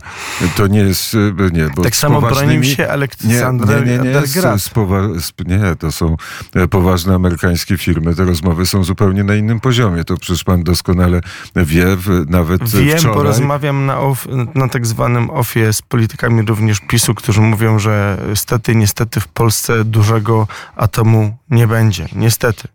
To 0.57 0.67
nie 0.67 0.79
jest, 0.81 1.15
e, 1.15 1.19
nie, 1.53 1.69
bo 1.77 1.83
tak 1.83 1.97
z 1.97 1.99
samo 1.99 2.21
bronił 2.21 2.37
poważnymi- 2.61 2.65
się 2.77 2.83
nie, 2.83 2.91
Aleksander 2.91 3.87
nie, 3.87 3.93
nie, 3.93 3.99
nie, 3.99 4.27
z, 4.27 4.33
Dergrad. 4.35 4.63
z 4.63 4.69
powa- 4.71 5.21
z, 5.21 5.33
nie, 5.47 5.77
to 5.79 5.93
są 5.93 6.17
e, 6.55 6.69
poważne 6.69 7.15
amerykańskie 7.15 7.79
firmy. 7.79 8.15
Te 8.15 8.25
rozmowy 8.25 8.67
są 8.67 8.85
zupełnie 8.85 9.25
na 9.25 9.35
innym 9.35 9.61
poziomie. 9.61 10.05
To 10.05 10.17
przecież 10.17 10.45
pan 10.45 10.63
doskonale 10.63 11.21
wie, 11.57 11.87
nawet 12.29 12.69
Wiem, 12.69 12.99
wczoraj. 12.99 13.17
bo 13.17 13.23
rozmawiam 13.23 13.87
na, 13.87 13.99
off, 14.01 14.29
na 14.55 14.69
tak 14.69 14.87
zwanym 14.87 15.31
ofie 15.31 15.73
z 15.73 15.83
politykami 15.83 16.43
również 16.43 16.81
PiSu, 16.81 17.15
którzy 17.15 17.34
mówią, 17.43 17.79
że 17.79 18.19
stety, 18.35 18.75
niestety 18.75 19.21
w 19.21 19.29
Polsce 19.29 19.85
dużego 19.85 20.47
atomu 20.77 21.37
nie 21.51 21.67
będzie. 21.67 22.07
Niestety. 22.13 22.69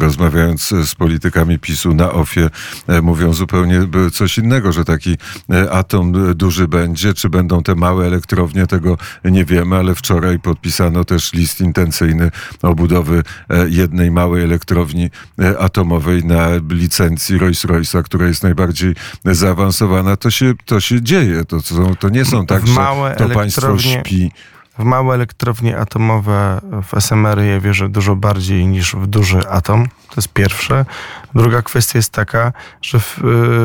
Rozmawiając 0.00 0.68
z 0.68 0.94
politykami 0.94 1.58
PiSu 1.58 1.94
na 1.94 2.12
OFie, 2.12 2.50
e, 2.86 3.02
mówią 3.02 3.32
zupełnie 3.32 3.80
coś 4.12 4.38
innego, 4.38 4.72
że 4.72 4.84
taki 4.84 5.16
e, 5.52 5.70
atom 5.70 6.30
e, 6.30 6.34
duży 6.34 6.68
będzie, 6.68 7.14
czy 7.14 7.28
będą 7.28 7.62
te 7.62 7.74
małe 7.74 8.06
elektrownie, 8.06 8.66
tego 8.66 8.98
nie 9.24 9.44
wiemy, 9.44 9.76
ale 9.76 9.94
wczoraj 9.94 10.38
podpisano 10.38 11.04
też 11.04 11.32
list 11.32 11.60
intencyjny 11.60 12.30
o 12.62 12.74
budowy 12.74 13.22
jednej 13.68 14.10
małej 14.10 14.44
elektrowni 14.44 15.10
atomowej 15.58 16.24
na 16.24 16.48
licencji 16.70 17.38
Rolls-Royce'a, 17.38 18.02
która 18.02 18.26
jest 18.26 18.42
najbardziej 18.42 18.94
zaawansowana. 19.24 20.16
To 20.16 20.30
się, 20.30 20.54
to 20.64 20.80
się 20.80 21.02
dzieje. 21.02 21.44
To, 21.44 21.58
to 22.00 22.08
nie 22.08 22.24
są 22.24 22.46
tak, 22.46 22.66
że 22.66 22.74
to 23.18 23.28
państwo 23.28 23.60
elektrownie- 23.66 24.00
śpi. 24.00 24.30
W 24.78 24.84
małe 24.84 25.14
elektrownie 25.14 25.78
atomowe 25.78 26.60
w 26.82 27.00
SMR 27.00 27.38
ja 27.38 27.60
wierzę 27.60 27.88
dużo 27.88 28.16
bardziej 28.16 28.66
niż 28.66 28.94
w 28.94 29.06
duży 29.06 29.48
atom. 29.48 29.86
To 30.18 30.20
jest 30.20 30.32
pierwsze. 30.32 30.84
Druga 31.34 31.62
kwestia 31.62 31.98
jest 31.98 32.12
taka, 32.12 32.52
że 32.82 33.00
w, 33.00 33.18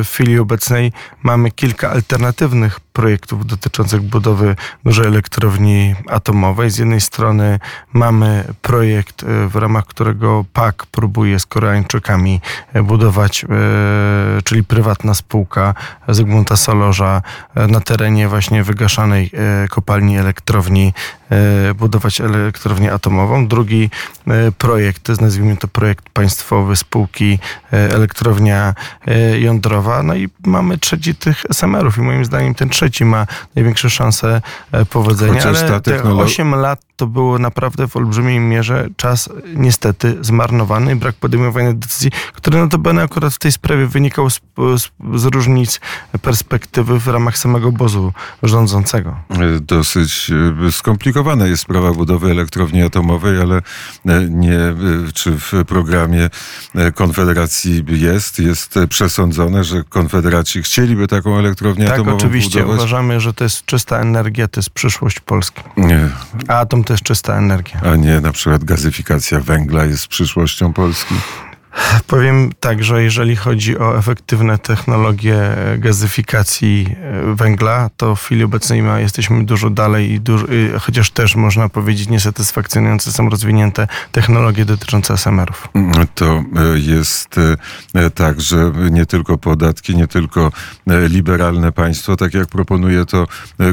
w 0.04 0.08
chwili 0.08 0.40
obecnej 0.40 0.92
mamy 1.24 1.52
kilka 1.52 1.92
alternatywnych 1.92 2.80
projektów 2.80 3.46
dotyczących 3.46 4.02
budowy 4.02 4.56
dużej 4.86 5.08
elektrowni 5.08 5.96
atomowej. 6.10 6.70
Z 6.70 6.78
jednej 6.78 7.02
strony 7.02 7.60
mamy 7.94 8.44
projekt, 8.62 9.24
e, 9.24 9.48
w 9.48 9.56
ramach 9.56 9.86
którego 9.86 10.46
PAK 10.54 10.86
próbuje 10.86 11.40
z 11.40 11.46
Koreańczykami 11.46 12.42
e, 12.74 12.84
budować, 12.84 13.46
czyli 14.44 14.64
prywatna 14.64 15.14
spółka 15.14 15.74
Zygmunta 16.08 16.58
Solorza 16.58 17.22
na 17.56 17.80
terenie 17.80 18.28
właśnie 18.28 18.64
wygaszanej 18.64 19.32
kopalni 19.70 20.18
elektrowni 20.18 20.94
budować 21.76 22.22
elektrownię 22.22 22.94
atomową. 22.94 23.48
Drugi 23.48 23.90
e, 24.28 24.52
projekt, 24.52 25.10
nazwijmy 25.22 25.58
to 25.58 25.68
projekt 25.68 26.10
państwowy 26.10 26.76
spółki 26.76 27.40
e, 27.74 27.78
elektrownia 27.96 28.74
e, 29.08 29.40
jądrowa. 29.40 30.04
No 30.04 30.16
i 30.16 30.30
mamy 30.46 30.78
trzeci 30.78 31.16
tych 31.16 31.44
SMR-ów 31.52 31.98
i 31.98 32.02
moim 32.02 32.26
zdaniem 32.26 32.56
ten 32.56 32.70
trzeci 32.70 33.06
ma 33.06 33.28
największe 33.56 33.90
szanse 33.90 34.42
e, 34.72 34.86
powodzenia. 34.86 35.34
Chociaż 35.34 35.58
ale 35.64 35.82
te 35.82 35.92
technolo- 35.92 36.24
8 36.24 36.56
lat 36.56 36.93
to 36.96 37.08
było 37.08 37.40
naprawdę 37.40 37.88
w 37.88 37.98
olbrzymiej 37.98 38.40
mierze 38.40 38.88
czas 38.96 39.30
niestety 39.56 40.18
zmarnowany 40.22 40.92
i 40.92 40.96
brak 40.96 41.16
podejmowania 41.16 41.74
decyzji, 41.74 42.12
które 42.34 42.60
notabene 42.60 43.04
akurat 43.04 43.34
w 43.34 43.40
tej 43.40 43.52
sprawie 43.52 43.88
wynikało 43.88 44.30
z, 44.30 44.42
z, 44.78 44.90
z 45.16 45.26
różnic 45.26 45.80
perspektywy 46.22 47.00
w 47.00 47.08
ramach 47.08 47.38
samego 47.38 47.68
obozu 47.68 48.14
rządzącego. 48.44 49.16
Dosyć 49.62 50.32
e, 50.68 50.72
skomplikowana 50.72 51.48
jest 51.48 51.64
sprawa 51.64 51.94
budowy 51.94 52.32
elektrowni 52.32 52.82
atomowej, 52.84 53.42
ale 53.42 53.62
e, 54.06 54.28
nie, 54.30 54.60
e, 54.60 54.76
czy 55.14 55.38
w 55.40 55.52
programie 55.68 56.30
Konfederacji 56.96 57.86
jest, 57.88 58.40
jest 58.40 58.76
przesądzone, 58.90 59.64
że 59.64 59.84
Konfederaci 59.84 60.64
chcieliby 60.64 61.08
taką 61.08 61.40
elektrownię 61.40 61.86
Tak, 61.86 61.94
atomową 61.94 62.18
oczywiście. 62.18 62.60
budować? 62.60 62.78
Uważamy, 62.78 63.20
że 63.20 63.34
to 63.34 63.44
jest 63.44 63.66
czysta 63.66 64.00
energia, 64.00 64.48
to 64.48 64.60
jest 64.60 64.70
przyszłość 64.70 65.20
Polski. 65.20 65.62
Nie, 65.78 66.10
A 66.48 66.60
atom 66.60 66.83
to 66.84 66.94
jest 66.94 67.04
czysta 67.04 67.38
energia. 67.38 67.82
a 67.92 67.96
nie 67.96 68.22
na 68.22 68.32
przykład 68.32 68.64
gazyfikacja 68.64 69.40
węgla 69.40 69.86
jest 69.86 70.08
przyszłością 70.08 70.74
Polski. 70.74 71.16
Powiem 72.08 72.52
tak, 72.60 72.84
że 72.84 73.04
jeżeli 73.04 73.36
chodzi 73.36 73.78
o 73.80 73.98
efektywne 73.98 74.58
technologie 74.58 75.40
gazyfikacji 75.78 76.96
e, 77.02 77.36
węgla, 77.36 77.90
to 77.98 78.16
w 78.16 78.22
chwili 78.22 78.44
obecnej 78.44 78.82
ma, 78.82 79.00
jesteśmy 79.00 79.46
dużo 79.46 79.70
dalej 79.70 80.12
i 80.12 80.22
y, 80.52 80.80
chociaż 80.80 81.12
też 81.12 81.36
można 81.36 81.70
powiedzieć 81.70 82.10
niesatysfakcjonujące 82.10 83.12
są 83.12 83.30
rozwinięte 83.30 83.88
technologie 84.12 84.66
dotyczące 84.66 85.14
SMR-ów. 85.14 85.68
To 86.16 86.26
e, 86.26 86.44
jest 86.80 87.36
e, 87.96 88.10
tak, 88.10 88.42
że 88.42 88.72
nie 88.92 89.06
tylko 89.06 89.38
podatki, 89.38 89.96
nie 89.96 90.08
tylko 90.08 90.52
liberalne 91.10 91.72
państwo, 91.72 92.16
tak 92.16 92.34
jak 92.34 92.48
proponuje 92.48 93.06
to 93.06 93.28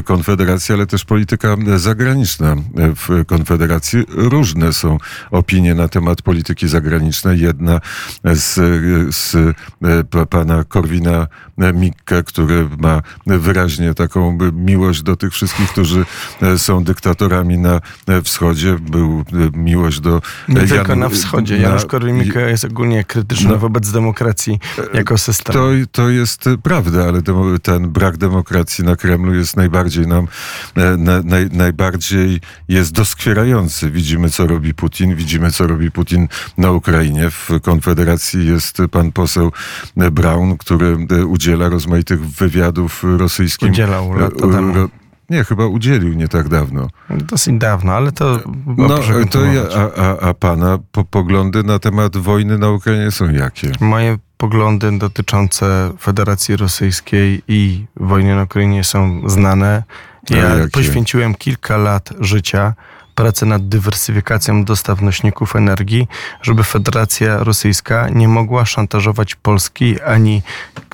Konfederacja, 0.05 0.75
ale 0.75 0.87
też 0.87 1.05
polityka 1.05 1.55
zagraniczna 1.75 2.55
w 2.75 3.25
Konfederacji. 3.25 4.03
Różne 4.09 4.73
są 4.73 4.97
opinie 5.31 5.75
na 5.75 5.87
temat 5.87 6.21
polityki 6.21 6.67
zagranicznej. 6.67 7.39
Jedna 7.39 7.81
z, 8.33 8.53
z 9.15 9.35
e, 9.35 10.03
pa- 10.09 10.25
pana 10.25 10.63
Korwina 10.63 11.27
Mikke, 11.73 12.23
który 12.23 12.69
ma 12.79 13.01
wyraźnie 13.25 13.93
taką 13.93 14.37
miłość 14.53 15.01
do 15.03 15.15
tych 15.15 15.33
wszystkich, 15.33 15.69
którzy 15.71 16.05
e, 16.41 16.57
są 16.57 16.83
dyktatorami 16.83 17.57
na 17.57 17.81
e, 18.07 18.21
wschodzie. 18.21 18.75
Był 18.79 19.23
miłość 19.53 19.99
do 19.99 20.21
Nie 20.47 20.55
tylko 20.67 20.75
Jan- 20.93 20.99
na 20.99 21.09
wschodzie. 21.09 21.57
Janusz 21.57 21.85
Korwin-Mikke 21.85 22.39
jest 22.39 22.65
ogólnie 22.65 23.03
krytyczny 23.03 23.49
No. 23.49 23.57
wobec 23.57 23.91
demokracji 23.91 24.59
jako 24.93 25.17
systemu. 25.17 25.59
To, 25.59 25.69
to 25.91 26.09
jest 26.09 26.45
prawda, 26.63 27.07
ale 27.07 27.21
ten 27.61 27.89
brak 27.89 28.17
demokracji 28.17 28.83
na 28.83 28.95
Kremlu 28.95 29.33
jest 29.35 29.57
najbardziej 29.57 30.07
nam, 30.07 30.27
na, 30.97 31.21
naj, 31.23 31.49
najbardziej 31.51 32.41
jest 32.67 32.91
doskwierający. 32.91 33.91
Widzimy, 33.91 34.29
co 34.29 34.47
robi 34.47 34.73
Putin, 34.73 35.15
widzimy, 35.15 35.51
co 35.51 35.67
robi 35.67 35.91
Putin 35.91 36.27
na 36.57 36.71
Ukrainie. 36.71 37.29
W 37.29 37.49
Konfederacji 37.85 38.45
jest 38.47 38.77
pan 38.91 39.11
poseł 39.11 39.51
e, 39.97 40.11
Braun, 40.11 40.57
który 40.57 40.97
e, 41.19 41.25
udziela 41.25 41.69
rozmaitych 41.69 42.29
wywiadów 42.29 43.03
rosyjskim. 43.17 43.69
Udzielał 43.69 44.13
lata 44.13 44.35
e, 44.47 44.51
temu. 44.51 44.73
ro- 44.73 44.89
Nie, 45.29 45.43
chyba 45.43 45.65
udzielił 45.65 46.13
nie 46.13 46.27
tak 46.27 46.49
dawno. 46.49 46.87
Dosyć 47.09 47.57
dawno, 47.57 47.93
ale 47.93 48.11
to... 48.11 48.39
No, 48.77 48.89
to 49.31 49.45
ja, 49.45 49.61
a, 49.75 50.01
a, 50.01 50.29
a 50.29 50.33
pana 50.33 50.77
po, 50.91 51.03
poglądy 51.03 51.63
na 51.63 51.79
temat 51.79 52.17
wojny 52.17 52.57
na 52.57 52.69
Ukrainie 52.69 53.11
są 53.11 53.31
jakie? 53.31 53.71
Moje 53.79 54.17
poglądy 54.37 54.97
dotyczące 54.97 55.91
Federacji 55.99 56.57
Rosyjskiej 56.57 57.41
i 57.47 57.85
wojny 57.95 58.35
na 58.35 58.43
Ukrainie 58.43 58.83
są 58.83 59.29
znane. 59.29 59.83
Ja 60.29 60.49
poświęciłem 60.71 61.35
kilka 61.35 61.77
lat 61.77 62.09
życia 62.19 62.73
pracy 63.15 63.45
nad 63.45 63.67
dywersyfikacją 63.67 64.63
dostaw 64.63 65.01
nośników 65.01 65.55
energii, 65.55 66.07
żeby 66.41 66.63
Federacja 66.63 67.43
Rosyjska 67.43 68.09
nie 68.09 68.27
mogła 68.27 68.65
szantażować 68.65 69.35
Polski 69.35 70.01
ani 70.01 70.41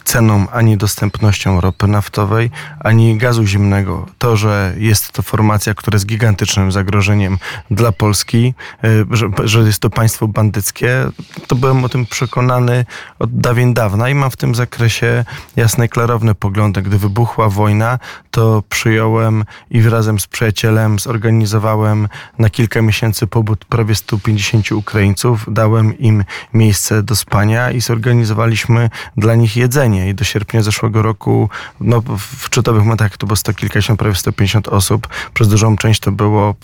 ceną, 0.07 0.49
ani 0.49 0.77
dostępnością 0.77 1.61
ropy 1.61 1.87
naftowej, 1.87 2.51
ani 2.79 3.17
gazu 3.17 3.45
ziemnego. 3.45 4.05
To, 4.17 4.37
że 4.37 4.73
jest 4.77 5.11
to 5.11 5.21
formacja, 5.21 5.73
która 5.73 5.95
jest 5.95 6.05
gigantycznym 6.05 6.71
zagrożeniem 6.71 7.37
dla 7.71 7.91
Polski, 7.91 8.53
y, 8.83 9.05
że, 9.11 9.29
że 9.43 9.59
jest 9.59 9.79
to 9.79 9.89
państwo 9.89 10.27
bandyckie, 10.27 11.07
to 11.47 11.55
byłem 11.55 11.85
o 11.85 11.89
tym 11.89 12.05
przekonany 12.05 12.85
od 13.19 13.39
dawien 13.39 13.73
dawna 13.73 14.09
i 14.09 14.15
mam 14.15 14.31
w 14.31 14.37
tym 14.37 14.55
zakresie 14.55 15.25
jasne 15.55 15.87
klarowne 15.87 16.35
poglądy. 16.35 16.81
Gdy 16.81 16.97
wybuchła 16.97 17.49
wojna, 17.49 17.99
to 18.31 18.63
przyjąłem 18.69 19.43
i 19.69 19.81
razem 19.81 20.19
z 20.19 20.27
przyjacielem 20.27 20.99
zorganizowałem 20.99 22.07
na 22.39 22.49
kilka 22.49 22.81
miesięcy 22.81 23.27
pobud 23.27 23.65
prawie 23.65 23.95
150 23.95 24.71
Ukraińców, 24.71 25.45
dałem 25.47 25.99
im 25.99 26.23
miejsce 26.53 27.03
do 27.03 27.15
spania 27.15 27.71
i 27.71 27.81
zorganizowaliśmy 27.81 28.89
dla 29.17 29.35
nich 29.35 29.57
jedzenie. 29.57 29.96
I 30.05 30.13
do 30.13 30.23
sierpnia 30.23 30.61
zeszłego 30.61 31.01
roku, 31.01 31.49
no 31.79 32.01
w 32.01 32.45
szczytowych 32.45 32.83
momentach 32.83 33.17
to 33.17 33.27
było 33.27 33.35
sto 33.35 33.53
kilkadziesiąt, 33.53 33.99
prawie 33.99 34.15
150 34.15 34.67
osób. 34.67 35.07
Przez 35.33 35.47
dużą 35.47 35.77
część 35.77 35.99
to 35.99 36.11
było 36.11 36.55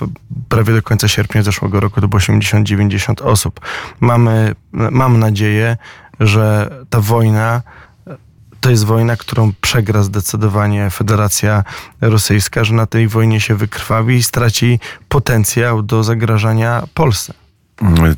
prawie 0.49 0.73
do 0.73 0.81
końca 0.81 1.07
sierpnia 1.07 1.43
zeszłego 1.43 1.79
roku 1.79 2.01
to 2.01 2.07
było 2.07 2.19
80-90 2.19 3.23
osób. 3.23 3.59
Mamy, 3.99 4.55
mam 4.71 5.19
nadzieję, 5.19 5.77
że 6.19 6.69
ta 6.89 7.01
wojna 7.01 7.61
to 8.63 8.69
jest 8.69 8.85
wojna, 8.85 9.15
którą 9.15 9.51
przegra 9.61 10.03
zdecydowanie 10.03 10.89
Federacja 10.89 11.63
Rosyjska, 12.01 12.63
że 12.63 12.73
na 12.73 12.85
tej 12.85 13.07
wojnie 13.07 13.39
się 13.39 13.55
wykrwawi 13.55 14.15
i 14.15 14.23
straci 14.23 14.79
potencjał 15.09 15.83
do 15.83 16.03
zagrażania 16.03 16.83
Polsce. 16.93 17.42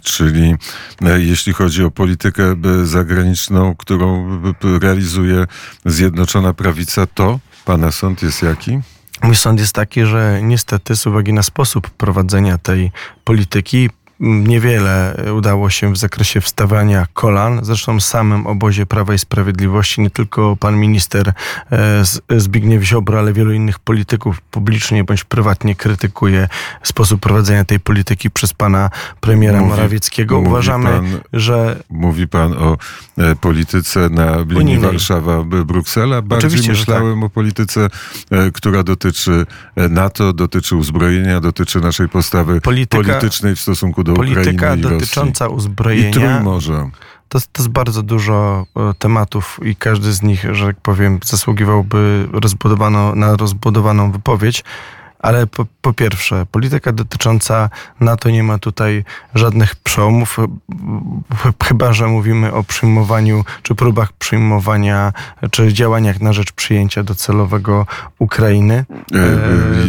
Czyli 0.02 0.56
e, 1.02 1.22
jeśli 1.22 1.54
chodzi 1.54 1.84
o 1.84 1.92
politykę 1.92 2.44
e, 2.44 2.86
zagraniczną, 2.86 3.76
którą 3.76 4.30
e, 4.44 4.80
realizuje 4.80 5.46
Zjednoczona 5.86 6.54
Prawica, 6.54 7.08
to 7.08 7.40
pana 7.66 7.92
sąd 7.92 8.24
jest 8.24 8.42
jaki? 8.42 8.80
Mój 9.24 9.36
sąd 9.36 9.60
jest 9.60 9.74
taki, 9.74 10.06
że 10.06 10.40
niestety 10.44 10.96
z 10.96 11.08
uwagi 11.08 11.34
na 11.34 11.44
sposób 11.44 11.90
prowadzenia 11.90 12.58
tej 12.58 12.92
polityki 13.24 13.90
Niewiele 14.20 15.16
udało 15.38 15.70
się 15.70 15.94
w 15.94 15.98
zakresie 15.98 16.42
wstawania 16.42 17.08
kolan. 17.14 17.60
Zresztą 17.64 18.00
w 18.00 18.04
samym 18.04 18.48
obozie 18.48 18.86
Prawa 18.86 19.14
i 19.14 19.20
Sprawiedliwości 19.20 20.02
nie 20.02 20.10
tylko 20.10 20.56
pan 20.56 20.78
minister 20.78 21.34
e, 21.72 22.04
Zbigniew 22.40 22.84
Ziobro, 22.84 23.20
ale 23.20 23.34
wielu 23.34 23.54
innych 23.54 23.80
polityków 23.80 24.42
publicznie 24.42 25.04
bądź 25.04 25.24
prywatnie 25.24 25.76
krytykuje 25.76 26.48
sposób 26.84 27.22
prowadzenia 27.22 27.66
tej 27.66 27.80
polityki 27.80 28.32
przez 28.32 28.54
pana 28.54 28.90
premiera 29.22 29.60
mówi, 29.60 29.70
Morawieckiego. 29.70 30.36
Mówi 30.36 30.48
Uważamy, 30.50 30.90
pan, 30.90 31.20
że... 31.34 31.84
Mówi 31.90 32.28
pan 32.28 32.54
o 32.54 32.78
e, 33.18 33.36
polityce 33.36 34.10
na 34.10 34.38
linii 34.48 34.80
Warszawa-Bruksela. 34.80 36.22
Bardziej 36.22 36.48
Oczywiście, 36.48 36.72
myślałem 36.72 37.16
tak. 37.16 37.24
o 37.24 37.30
polityce, 37.30 37.90
e, 38.32 38.52
która 38.52 38.84
dotyczy 38.84 39.46
NATO, 39.90 40.34
dotyczy 40.34 40.76
uzbrojenia, 40.76 41.42
dotyczy 41.42 41.82
naszej 41.82 42.10
postawy 42.10 42.62
Polityka... 42.62 43.04
politycznej 43.04 43.56
w 43.56 43.60
stosunku 43.60 44.05
do 44.06 44.14
Polityka 44.14 44.52
Ukrainy 44.52 44.82
dotycząca 44.82 45.48
uzbrojenia. 45.48 46.10
I 46.10 46.14
Trójmorza. 46.14 46.90
To, 47.30 47.40
to 47.40 47.62
jest 47.62 47.70
bardzo 47.70 48.04
dużo 48.04 48.66
e, 48.76 48.94
tematów 49.00 49.60
i 49.64 49.76
każdy 49.76 50.14
z 50.14 50.22
nich, 50.22 50.46
że 50.52 50.66
tak 50.66 50.82
powiem, 50.82 51.20
zasługiwałby 51.24 52.28
rozbudowano, 52.32 53.16
na 53.16 53.36
rozbudowaną 53.36 54.12
wypowiedź. 54.12 54.64
Ale 55.26 55.48
po, 55.48 55.66
po, 55.82 55.94
pierwsze, 55.94 56.46
polityka 56.52 56.92
dotycząca 56.92 57.70
NATO 58.00 58.30
nie 58.30 58.44
ma 58.44 58.58
tutaj 58.58 59.04
żadnych 59.36 59.76
przełomów, 59.76 60.38
chyba 61.64 61.94
że 61.94 62.08
mówimy 62.08 62.54
o 62.54 62.64
przyjmowaniu, 62.64 63.44
czy 63.62 63.76
próbach 63.76 64.14
przyjmowania, 64.14 65.14
czy 65.52 65.74
działaniach 65.74 66.22
na 66.22 66.34
rzecz 66.34 66.52
przyjęcia 66.52 67.04
docelowego 67.04 67.86
Ukrainy. 68.20 68.86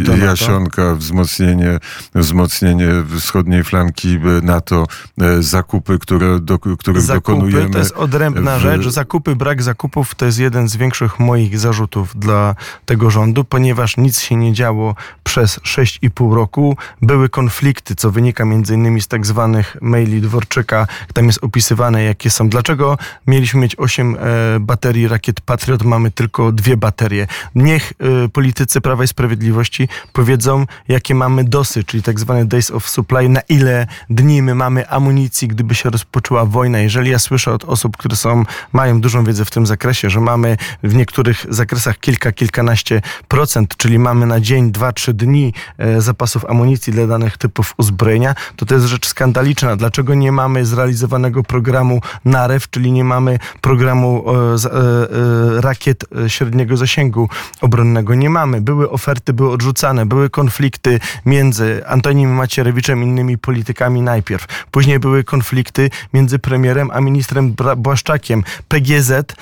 E, 0.07 0.13
e 0.13 0.17
Jasionka, 0.17 0.95
wzmocnienie, 0.95 1.79
wzmocnienie 2.15 2.89
wschodniej 3.19 3.63
flanki 3.63 4.19
NATO, 4.41 4.85
e, 5.21 5.43
zakupy, 5.43 5.99
które, 5.99 6.39
do, 6.39 6.59
których 6.59 7.01
zakupy, 7.01 7.31
dokonujemy. 7.31 7.69
To 7.69 7.79
jest 7.79 7.91
odrębna 7.91 8.57
w... 8.57 8.61
rzecz. 8.61 8.87
Zakupy, 8.87 9.35
brak 9.35 9.63
zakupów 9.63 10.15
to 10.15 10.25
jest 10.25 10.39
jeden 10.39 10.69
z 10.69 10.75
większych 10.75 11.19
moich 11.19 11.59
zarzutów 11.59 12.19
dla 12.19 12.55
tego 12.85 13.09
rządu, 13.09 13.43
ponieważ 13.43 13.97
nic 13.97 14.19
się 14.19 14.35
nie 14.35 14.53
działo 14.53 14.95
przez 15.27 15.59
6,5 15.59 16.33
roku. 16.33 16.77
Były 17.01 17.29
konflikty, 17.29 17.95
co 17.95 18.11
wynika 18.11 18.43
innymi 18.73 19.01
z 19.01 19.07
tak 19.07 19.25
zwanych 19.25 19.77
maili 19.81 20.21
Dworczyka. 20.21 20.87
Tam 21.13 21.25
jest 21.25 21.43
opisywane, 21.43 22.03
jakie 22.03 22.29
są. 22.29 22.49
Dlaczego 22.49 22.97
mieliśmy 23.27 23.61
mieć 23.61 23.75
8 23.79 24.15
e, 24.15 24.59
baterii 24.59 25.07
rakiet 25.07 25.41
Patriot, 25.41 25.83
mamy 25.83 26.11
tylko 26.11 26.51
dwie 26.51 26.77
baterie. 26.77 27.27
Niech 27.55 27.93
e, 28.25 28.29
politycy 28.29 28.81
Prawa 28.81 29.03
i 29.03 29.07
Sprawiedliwości 29.07 29.89
powiedzą, 30.13 30.65
jakie 30.87 31.15
mamy 31.15 31.43
dosy, 31.43 31.83
czyli 31.83 32.03
tak 32.03 32.19
zwane 32.19 32.45
days 32.45 32.71
of 32.71 32.89
supply, 32.89 33.29
na 33.29 33.41
ile 33.49 33.87
dni 34.09 34.41
my 34.41 34.55
mamy 34.55 34.89
amunicji, 34.89 35.47
gdyby 35.47 35.75
się 35.75 35.89
rozpoczęła 35.89 36.45
wojna. 36.45 36.79
Jeżeli 36.79 37.11
ja 37.11 37.19
słyszę 37.19 37.53
od 37.53 37.65
osób, 37.65 37.97
które 37.97 38.15
są, 38.15 38.43
mają 38.73 39.01
dużą 39.01 39.23
wiedzę 39.23 39.45
w 39.45 39.51
tym 39.51 39.65
zakresie, 39.65 40.09
że 40.09 40.19
mamy 40.19 40.57
w 40.83 40.95
niektórych 40.95 41.45
zakresach 41.49 41.99
kilka, 41.99 42.31
kilkanaście 42.31 43.01
procent, 43.27 43.77
czyli 43.77 43.99
mamy 43.99 44.25
na 44.25 44.39
dzień 44.39 44.71
dwa, 44.71 44.91
trzy 44.91 45.16
dni 45.17 45.53
e, 45.77 46.01
zapasów 46.01 46.45
amunicji 46.45 46.93
dla 46.93 47.07
danych 47.07 47.37
typów 47.37 47.73
uzbrojenia, 47.77 48.35
to 48.55 48.65
to 48.65 48.75
jest 48.75 48.87
rzecz 48.87 49.07
skandaliczna. 49.07 49.75
Dlaczego 49.75 50.15
nie 50.15 50.31
mamy 50.31 50.65
zrealizowanego 50.65 51.43
programu 51.43 52.01
NAREW, 52.25 52.69
czyli 52.69 52.91
nie 52.91 53.03
mamy 53.03 53.39
programu 53.61 54.23
e, 54.27 54.33
e, 54.35 55.61
rakiet 55.61 56.05
średniego 56.27 56.77
zasięgu 56.77 57.29
obronnego? 57.61 58.15
Nie 58.15 58.29
mamy. 58.29 58.61
Były 58.61 58.89
oferty, 58.89 59.33
były 59.33 59.51
odrzucane, 59.51 60.05
były 60.05 60.29
konflikty 60.29 60.99
między 61.25 61.87
Antonim 61.87 62.29
Macierewiczem 62.33 63.03
i 63.03 63.05
innymi 63.05 63.37
politykami 63.37 64.01
najpierw. 64.01 64.65
Później 64.71 64.99
były 64.99 65.23
konflikty 65.23 65.89
między 66.13 66.39
premierem 66.39 66.91
a 66.93 67.01
ministrem 67.01 67.55
Błaszczakiem. 67.77 68.43
PGZ 68.67 69.35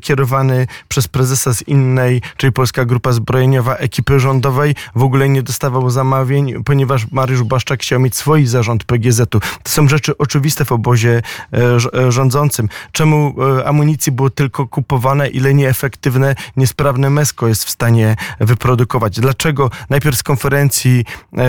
kierowany 0.00 0.66
przez 0.88 1.08
prezesa 1.08 1.54
z 1.54 1.62
innej, 1.62 2.22
czyli 2.36 2.52
Polska 2.52 2.84
Grupa 2.84 3.12
Zbrojeniowa 3.12 3.76
ekipy 3.76 4.20
rządowej 4.20 4.63
w 4.94 5.02
ogóle 5.02 5.28
nie 5.28 5.42
dostawał 5.42 5.90
zamawień, 5.90 6.64
ponieważ 6.64 7.10
Mariusz 7.12 7.42
Błaszczak 7.42 7.80
chciał 7.80 8.00
mieć 8.00 8.16
swój 8.16 8.46
zarząd 8.46 8.84
PGZ-u. 8.84 9.40
To 9.40 9.70
są 9.70 9.88
rzeczy 9.88 10.18
oczywiste 10.18 10.64
w 10.64 10.72
obozie 10.72 11.22
e, 11.52 11.58
e, 11.98 12.12
rządzącym. 12.12 12.68
Czemu 12.92 13.34
e, 13.58 13.66
amunicji 13.66 14.12
było 14.12 14.30
tylko 14.30 14.66
kupowane, 14.66 15.28
ile 15.28 15.54
nieefektywne, 15.54 16.34
niesprawne 16.56 17.10
MESKO 17.10 17.48
jest 17.48 17.64
w 17.64 17.70
stanie 17.70 18.16
wyprodukować? 18.40 19.20
Dlaczego 19.20 19.70
najpierw 19.90 20.16
z 20.16 20.22
konferencji 20.22 21.04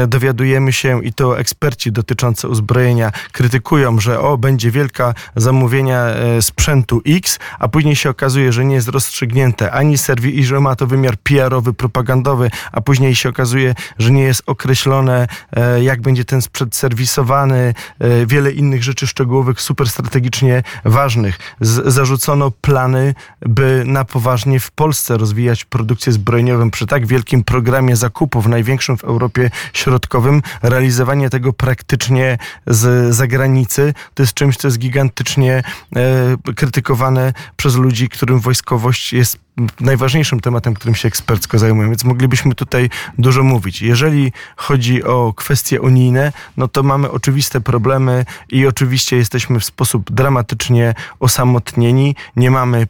dowiadujemy 0.07 0.73
się 0.73 1.03
i 1.03 1.13
to 1.13 1.39
eksperci 1.39 1.91
dotyczący 1.91 2.47
uzbrojenia 2.47 3.11
krytykują, 3.31 3.99
że 3.99 4.19
o, 4.19 4.37
będzie 4.37 4.71
wielka 4.71 5.13
zamówienia 5.35 6.05
sprzętu 6.41 7.01
X, 7.07 7.39
a 7.59 7.67
później 7.67 7.95
się 7.95 8.09
okazuje, 8.09 8.51
że 8.51 8.65
nie 8.65 8.75
jest 8.75 8.87
rozstrzygnięte 8.87 9.71
ani 9.71 9.97
serwi 9.97 10.39
i 10.39 10.43
że 10.43 10.59
ma 10.59 10.75
to 10.75 10.87
wymiar 10.87 11.17
PR-owy, 11.17 11.73
propagandowy, 11.73 12.51
a 12.71 12.81
później 12.81 13.04
się 13.13 13.29
okazuje, 13.29 13.75
że 13.99 14.11
nie 14.11 14.23
jest 14.23 14.43
określone, 14.45 15.27
e, 15.55 15.83
jak 15.83 16.01
będzie 16.01 16.25
ten 16.25 16.41
sprzęt 16.41 16.75
serwisowany, 16.75 17.73
e, 17.99 18.25
wiele 18.25 18.51
innych 18.51 18.83
rzeczy 18.83 19.07
szczegółowych, 19.07 19.61
super 19.61 19.89
strategicznie 19.89 20.63
ważnych. 20.85 21.39
Z 21.61 21.93
zarzucono 21.93 22.51
plany, 22.51 23.13
by 23.41 23.83
na 23.85 24.05
poważnie 24.05 24.59
w 24.59 24.71
Polsce 24.71 25.17
rozwijać 25.17 25.65
produkcję 25.65 26.13
zbrojeniową 26.13 26.71
przy 26.71 26.87
tak 26.87 27.07
wielkim 27.07 27.43
programie 27.43 27.95
zakupów, 27.95 28.47
największym 28.47 28.97
w 28.97 29.03
Europie 29.03 29.49
Środkowym. 29.73 30.41
Realizowanie 30.63 31.29
tego 31.29 31.53
praktycznie 31.53 32.37
z 32.67 33.15
zagranicy 33.15 33.93
to 34.13 34.23
jest 34.23 34.33
czymś, 34.33 34.57
co 34.57 34.67
jest 34.67 34.79
gigantycznie 34.79 35.63
e, 35.95 36.53
krytykowane 36.55 37.33
przez 37.55 37.75
ludzi, 37.75 38.09
którym 38.09 38.39
wojskowość 38.39 39.13
jest 39.13 39.44
najważniejszym 39.79 40.39
tematem, 40.39 40.73
którym 40.73 40.95
się 40.95 41.07
ekspercko 41.07 41.59
zajmuję, 41.59 41.89
więc 41.89 42.03
moglibyśmy 42.03 42.55
tutaj 42.55 42.89
dużo 43.17 43.43
mówić. 43.43 43.81
Jeżeli 43.81 44.31
chodzi 44.55 45.03
o 45.03 45.33
kwestie 45.35 45.81
unijne, 45.81 46.31
no 46.57 46.67
to 46.67 46.83
mamy 46.83 47.11
oczywiste 47.11 47.61
problemy 47.61 48.25
i 48.49 48.67
oczywiście 48.67 49.17
jesteśmy 49.17 49.59
w 49.59 49.65
sposób 49.65 50.11
dramatycznie 50.11 50.93
osamotnieni. 51.19 52.15
Nie 52.35 52.51
mamy 52.51 52.87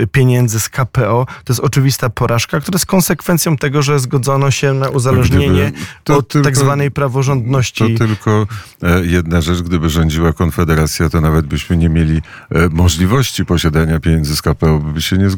y, 0.00 0.06
pieniędzy 0.06 0.60
z 0.60 0.68
KPO. 0.68 1.26
To 1.44 1.52
jest 1.52 1.60
oczywista 1.60 2.10
porażka, 2.10 2.60
która 2.60 2.76
jest 2.76 2.86
konsekwencją 2.86 3.56
tego, 3.56 3.82
że 3.82 3.98
zgodzono 3.98 4.50
się 4.50 4.74
na 4.74 4.88
uzależnienie 4.88 5.72
od 6.08 6.28
tylko, 6.28 6.44
tak 6.44 6.56
zwanej 6.56 6.90
praworządności. 6.90 7.94
To 7.94 8.06
tylko 8.06 8.46
e, 8.82 9.06
jedna 9.06 9.40
rzecz, 9.40 9.62
gdyby 9.62 9.90
rządziła 9.90 10.32
Konfederacja, 10.32 11.08
to 11.08 11.20
nawet 11.20 11.46
byśmy 11.46 11.76
nie 11.76 11.88
mieli 11.88 12.22
e, 12.50 12.68
możliwości 12.68 13.44
posiadania 13.44 14.00
pieniędzy 14.00 14.36
z 14.36 14.42
KPO, 14.42 14.78
by 14.78 15.02
się 15.02 15.18
nie 15.18 15.30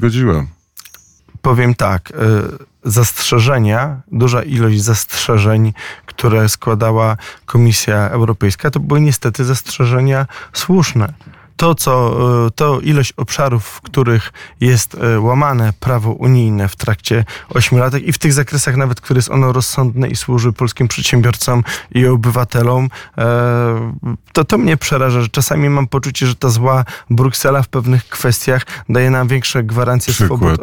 Powiem 1.43 1.75
tak. 1.75 2.11
Y, 2.11 2.15
zastrzeżenia, 2.85 4.01
duża 4.13 4.43
ilość 4.43 4.83
zastrzeżeń, 4.83 5.73
które 6.07 6.49
składała 6.49 7.17
Komisja 7.47 7.97
Europejska, 7.97 8.71
to 8.71 8.81
były 8.81 9.01
niestety 9.01 9.45
zastrzeżenia 9.45 10.27
słuszne 10.53 11.13
to, 11.57 11.75
co, 11.75 12.17
e, 12.47 12.51
to 12.51 12.81
ilość 12.81 13.13
obszarów, 13.17 13.67
w 13.67 13.81
których 13.81 14.33
jest 14.61 14.95
e, 14.95 15.21
łamane 15.21 15.73
prawo 15.81 16.13
unijne 16.13 16.69
w 16.69 16.77
trakcie 16.77 17.25
ośmiolatek 17.49 18.03
i 18.03 18.13
w 18.13 18.19
tych 18.19 18.33
zakresach 18.33 18.77
nawet, 18.77 19.01
które 19.01 19.19
jest 19.19 19.31
ono 19.31 19.53
rozsądne 19.53 20.09
i 20.09 20.17
służy 20.17 20.53
polskim 20.53 20.89
przedsiębiorcom 20.89 21.65
i 21.91 22.07
obywatelom, 22.07 22.89
e, 23.19 23.93
to 24.33 24.45
to 24.45 24.59
mnie 24.59 24.77
przeraża, 24.77 25.21
że 25.21 25.29
czasami 25.29 25.69
mam 25.69 25.87
poczucie, 25.87 26.27
że 26.27 26.35
ta 26.35 26.49
zła 26.49 26.85
Bruksela 27.11 27.63
w 27.63 27.69
pewnych 27.69 28.09
kwestiach 28.09 28.63
daje 28.89 29.11
nam 29.11 29.29
większe 29.29 29.63
gwarancje 29.63 30.15
swobód. 30.15 30.61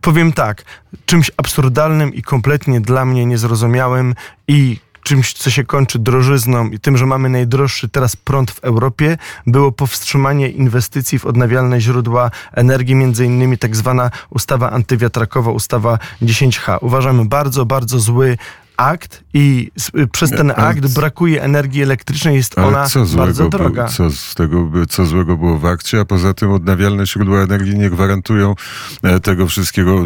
Powiem 0.00 0.32
tak, 0.32 0.64
czymś 1.06 1.30
absurdalnym 1.36 2.14
i 2.14 2.22
kompletnie 2.22 2.80
dla 2.80 3.04
mnie 3.04 3.26
niezrozumiałym 3.26 4.14
i 4.48 4.78
czymś, 5.06 5.32
co 5.32 5.50
się 5.50 5.64
kończy 5.64 5.98
drożyzną 5.98 6.70
i 6.70 6.78
tym, 6.78 6.96
że 6.96 7.06
mamy 7.06 7.28
najdroższy 7.28 7.88
teraz 7.88 8.16
prąd 8.16 8.50
w 8.50 8.58
Europie, 8.58 9.18
było 9.46 9.72
powstrzymanie 9.72 10.48
inwestycji 10.48 11.18
w 11.18 11.26
odnawialne 11.26 11.80
źródła 11.80 12.30
energii, 12.52 12.94
między 12.94 13.24
innymi 13.24 13.58
tak 13.58 13.76
zwana 13.76 14.10
ustawa 14.30 14.70
antywiatrakowa, 14.70 15.50
ustawa 15.50 15.98
10H. 16.22 16.78
Uważamy 16.80 17.24
bardzo, 17.24 17.66
bardzo 17.66 18.00
zły 18.00 18.38
akt 18.76 19.24
i 19.34 19.70
przez 20.12 20.30
ten 20.30 20.52
akt 20.56 20.94
brakuje 20.94 21.42
energii 21.42 21.82
elektrycznej, 21.82 22.36
jest 22.36 22.58
ona 22.58 22.86
bardzo 23.16 23.48
droga. 23.48 23.88
Co, 23.88 24.10
z 24.10 24.34
tego, 24.34 24.70
co 24.88 25.06
złego 25.06 25.36
było 25.36 25.58
w 25.58 25.66
akcie, 25.66 26.00
a 26.00 26.04
poza 26.04 26.34
tym 26.34 26.52
odnawialne 26.52 27.06
źródła 27.06 27.40
energii 27.40 27.78
nie 27.78 27.90
gwarantują 27.90 28.54
e, 29.02 29.20
tego 29.20 29.46
wszystkiego, 29.46 30.04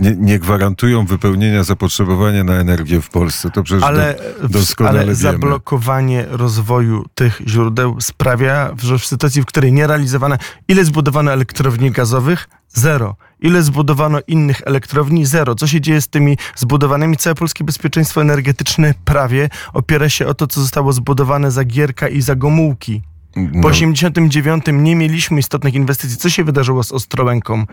nie, 0.00 0.16
nie 0.16 0.38
gwarantują 0.38 1.06
wypełnienia 1.06 1.64
zapotrzebowania 1.64 2.44
na 2.44 2.54
energię 2.54 3.00
w 3.00 3.10
Polsce. 3.10 3.50
To 3.50 3.62
przecież 3.62 3.82
ale, 3.82 4.14
doskonale 4.48 5.00
ale 5.00 5.14
zablokowanie 5.14 6.24
rozwoju 6.30 7.04
tych 7.14 7.40
źródeł 7.46 8.00
sprawia, 8.00 8.74
że 8.82 8.98
w 8.98 9.06
sytuacji, 9.06 9.42
w 9.42 9.46
której 9.46 9.72
nie 9.72 9.86
realizowane, 9.86 10.38
ile 10.68 10.84
zbudowano 10.84 11.32
elektrowni 11.32 11.90
gazowych, 11.90 12.48
Zero. 12.76 13.16
Ile 13.40 13.62
zbudowano 13.62 14.18
innych 14.26 14.62
elektrowni? 14.64 15.26
Zero. 15.26 15.54
Co 15.54 15.66
się 15.66 15.80
dzieje 15.80 16.00
z 16.00 16.08
tymi 16.08 16.38
zbudowanymi? 16.56 17.16
Całe 17.16 17.34
polskie 17.34 17.64
bezpieczeństwo 17.64 18.20
energetyczne 18.20 18.94
prawie 19.04 19.48
opiera 19.72 20.08
się 20.08 20.26
o 20.26 20.34
to, 20.34 20.46
co 20.46 20.60
zostało 20.60 20.92
zbudowane 20.92 21.50
za 21.50 21.64
Gierka 21.64 22.08
i 22.08 22.20
za 22.20 22.36
Gomułki. 22.36 23.02
Po 23.34 23.40
No, 23.52 23.68
89 23.68 24.64
nie 24.72 24.96
mieliśmy 24.96 25.38
istotnych 25.38 25.74
inwestycji. 25.74 26.16
Co 26.16 26.30
się 26.30 26.44
wydarzyło 26.44 26.82
z 26.82 26.92
Ostrołęką? 26.92 27.66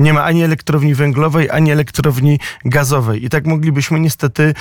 Nie 0.00 0.12
ma 0.12 0.24
ani 0.24 0.42
elektrowni 0.42 0.94
węglowej, 0.94 1.50
ani 1.50 1.70
elektrowni 1.70 2.38
gazowej. 2.64 3.24
I 3.24 3.28
tak 3.28 3.46
moglibyśmy 3.46 4.00
niestety 4.00 4.42
e, 4.42 4.54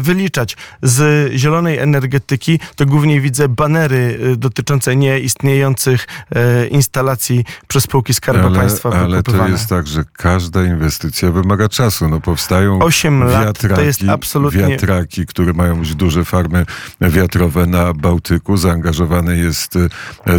wyliczać. 0.00 0.56
Z 0.82 1.32
zielonej 1.32 1.78
energetyki 1.78 2.60
to 2.76 2.86
głównie 2.86 3.20
widzę 3.20 3.48
banery 3.48 4.18
e, 4.32 4.36
dotyczące 4.36 4.96
nieistniejących 4.96 6.06
e, 6.34 6.66
instalacji 6.66 7.44
przez 7.68 7.84
spółki 7.84 8.14
Skarbu 8.14 8.46
ale, 8.46 8.58
Państwa 8.58 8.90
ale 8.90 9.22
to 9.22 9.48
jest 9.48 9.68
tak, 9.68 9.86
że 9.86 10.04
każda 10.12 10.64
inwestycja 10.64 11.30
wymaga 11.30 11.68
czasu. 11.68 12.08
No 12.08 12.20
powstają 12.20 12.78
8 12.78 13.24
lat 13.24 13.44
wiatraki, 13.44 13.74
to 13.74 13.82
jest 13.82 14.00
absolutnie... 14.08 14.66
wiatraki, 14.66 15.26
które 15.26 15.52
mają 15.52 15.78
być 15.78 15.94
duże 15.94 16.24
farmy 16.24 16.66
wiatrowe 17.00 17.66
na 17.66 17.94
Bałtyku. 17.94 18.56
Zaangażowane 18.56 19.36
jest 19.36 19.78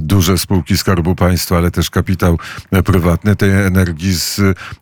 duże 0.01 0.37
spółki 0.37 0.77
Skarbu 0.77 1.15
Państwa, 1.15 1.57
ale 1.57 1.71
też 1.71 1.89
kapitał 1.89 2.39
prywatny. 2.83 3.35
Tej 3.35 3.51
energii 3.51 4.02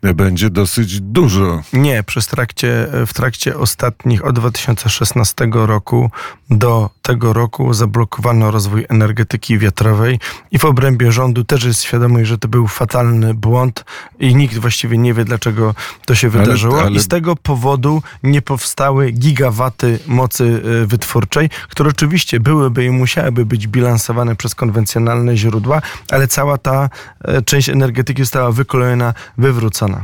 e, 0.03 0.13
będzie 0.13 0.49
dosyć 0.49 1.01
dużo. 1.01 1.61
Nie, 1.73 2.03
przez 2.03 2.27
trakcie, 2.27 2.87
w 3.07 3.13
trakcie 3.13 3.57
ostatnich, 3.57 4.25
od 4.25 4.35
2016 4.35 5.47
roku 5.53 6.11
do 6.49 6.89
tego 7.01 7.33
roku 7.33 7.73
zablokowano 7.73 8.51
rozwój 8.51 8.85
energetyki 8.89 9.57
wiatrowej 9.57 10.19
i 10.51 10.59
w 10.59 10.65
obrębie 10.65 11.11
rządu 11.11 11.43
też 11.43 11.63
jest 11.63 11.83
świadomość, 11.83 12.27
że 12.29 12.37
to 12.37 12.47
był 12.47 12.67
fatalny 12.67 13.33
błąd 13.33 13.85
i 14.19 14.35
nikt 14.35 14.57
właściwie 14.57 14.97
nie 14.97 15.13
wie, 15.13 15.25
dlaczego 15.25 15.75
to 16.05 16.15
się 16.15 16.27
Ale- 16.27 16.37
wydarzyło. 16.39 16.81
ale- 16.81 16.91
I 16.91 16.99
z 16.99 17.07
tego 17.07 17.35
powodu 17.35 18.01
nie 18.23 18.41
powstały 18.41 19.11
gigawaty 19.11 19.99
mocy 20.07 20.43
y, 20.83 20.87
wytwórczej, 20.87 21.49
które 21.69 21.89
oczywiście 21.89 22.39
byłyby 22.39 22.85
i 22.85 22.89
musiałyby 22.89 23.45
być 23.45 23.67
bilansowane 23.67 24.35
przez 24.35 24.55
konwencjonalne 24.55 25.37
źródła, 25.37 25.81
ale 26.11 26.27
cała 26.27 26.57
ta 26.57 26.89
e, 27.23 27.41
część 27.41 27.69
energetyki 27.69 28.21
została 28.23 28.51
wykolejona, 28.51 29.10
wywrócona. 29.37 30.03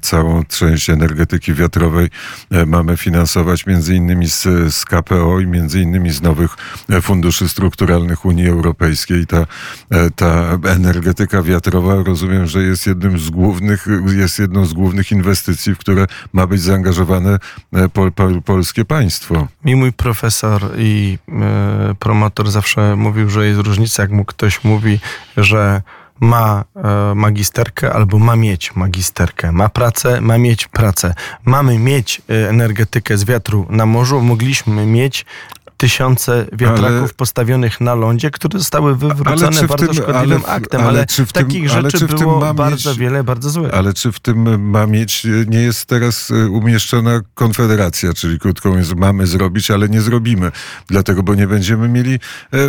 Całą 0.00 0.44
część 0.44 0.90
energetyki 0.90 1.54
wiatrowej 1.54 2.08
e, 2.50 2.66
mamy 2.66 2.96
finansować 2.96 3.66
między 3.66 3.94
innymi 3.94 4.28
z, 4.28 4.42
z 4.74 4.84
KPO 4.84 5.40
i 5.40 5.46
między 5.46 5.80
innymi 5.80 6.10
z 6.10 6.22
nowych 6.22 6.56
e, 6.90 7.00
funduszy 7.02 7.48
strukturalnych 7.48 8.24
Unii 8.24 8.48
Europejskiej. 8.48 9.26
Ta, 9.26 9.46
e, 9.90 10.10
ta 10.10 10.58
energetyka 10.68 11.42
wiatrowa 11.42 12.02
rozumiem, 12.02 12.46
że 12.46 12.62
jest 12.62 12.86
jednym 12.86 13.18
z 13.18 13.30
głównych, 13.30 13.86
jest 14.06 14.38
jedną 14.38 14.66
z 14.66 14.72
głównych 14.72 15.12
inwestycji, 15.12 15.74
w 15.74 15.78
które 15.78 16.06
ma 16.32 16.46
być 16.46 16.60
zaangażowane 16.60 17.38
pol, 17.92 18.12
pol, 18.12 18.42
polskie 18.42 18.84
państwo. 18.84 19.48
Mi 19.64 19.76
mój 19.76 19.92
profesor 19.92 20.62
i 20.78 21.18
promotor 21.98 22.50
zawsze 22.50 22.96
mówił, 22.96 23.30
że 23.30 23.46
jest 23.46 23.60
różnica, 23.60 24.02
jak 24.02 24.10
mu 24.10 24.24
ktoś 24.24 24.64
mówi, 24.64 24.98
że 25.36 25.82
ma 26.20 26.64
e, 26.76 27.14
magisterkę 27.14 27.92
albo 27.92 28.18
ma 28.18 28.36
mieć 28.36 28.76
magisterkę. 28.76 29.52
Ma 29.52 29.68
pracę, 29.68 30.20
ma 30.20 30.38
mieć 30.38 30.68
pracę. 30.68 31.14
Mamy 31.44 31.78
mieć 31.78 32.22
e, 32.30 32.48
energetykę 32.48 33.18
z 33.18 33.24
wiatru 33.24 33.66
na 33.70 33.86
morzu. 33.86 34.20
Mogliśmy 34.20 34.86
mieć 34.86 35.24
tysiące 35.76 36.46
wiatraków 36.52 36.98
Ale- 36.98 37.08
postawionych 37.16 37.80
na 37.80 37.94
lądzie, 37.94 38.30
które 38.30 38.58
zostały 38.58 38.96
wywrócone 38.96 39.26
bardzo 39.36 39.50
tym- 39.86 39.94
szkodliwym 39.94 40.16
ale 40.16 40.46
aktem, 40.46 40.80
ale 40.80 40.88
ale, 40.88 41.06
czy 41.06 41.26
w 41.26 41.32
tym- 41.32 41.44
takich 41.46 41.72
ale 41.72 41.90
rzeczy 41.90 42.06
tym 42.08 42.18
było 42.18 42.54
bardzo 42.54 42.90
mieć- 42.90 42.98
wiele, 42.98 43.24
bardzo 43.24 43.50
złych. 43.50 43.74
Ale 43.74 43.92
czy 43.94 44.12
w 44.12 44.20
tym 44.20 44.70
ma 44.70 44.86
mieć, 44.86 45.26
nie 45.46 45.58
jest 45.60 45.86
teraz 45.86 46.30
e, 46.30 46.48
umieszczona 46.50 47.20
konfederacja, 47.34 48.12
czyli 48.12 48.38
krótko 48.38 48.68
mówiąc, 48.68 48.94
mamy 48.94 49.26
zrobić, 49.26 49.70
ale 49.70 49.88
nie 49.88 50.00
zrobimy. 50.00 50.52
Dlatego, 50.86 51.22
bo 51.22 51.34
nie 51.34 51.46
będziemy 51.46 51.88
mieli 51.88 52.14
e, 52.14 52.18